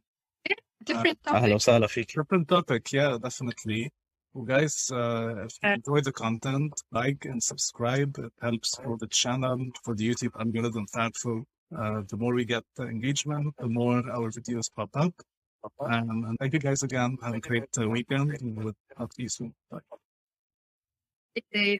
different 0.89 1.27
أهلا 1.27 1.47
topic 1.47 1.55
وسهلا 1.55 1.87
فيك 1.87 2.11
Different 2.11 2.47
topic, 2.47 2.93
yeah, 2.93 3.17
definitely. 3.17 3.91
Well, 4.33 4.45
guys, 4.45 4.89
uh, 4.91 5.45
if 5.45 5.53
you 5.61 5.69
Uh, 5.69 5.73
enjoy 5.73 6.01
the 6.01 6.11
content, 6.11 6.81
like 6.91 7.25
and 7.25 7.41
subscribe. 7.41 8.17
It 8.17 8.33
helps 8.41 8.75
for 8.75 8.97
the 8.97 9.07
channel, 9.07 9.57
for 9.83 9.93
the 9.95 10.09
YouTube 10.09 10.35
algorithm. 10.39 10.87
Thankful. 10.87 11.45
Uh, 11.75 12.01
the 12.09 12.17
more 12.17 12.33
we 12.33 12.45
get 12.45 12.63
the 12.75 12.83
engagement, 12.83 13.53
the 13.57 13.67
more 13.67 13.99
our 14.09 14.31
videos 14.31 14.69
pop 14.75 14.89
up. 14.95 15.13
Um, 15.79 16.25
and 16.25 16.37
thank 16.39 16.53
you 16.53 16.59
guys 16.59 16.83
again. 16.83 17.17
Have 17.23 17.35
a 17.35 17.39
great 17.39 17.69
uh, 17.79 17.87
weekend. 17.87 18.31
And 18.41 18.57
we'll 18.57 18.73
talk 18.97 19.13
to 19.13 19.21
you 19.21 19.29
soon. 19.29 19.53
Bye. 19.69 19.79
Bye 21.53 21.79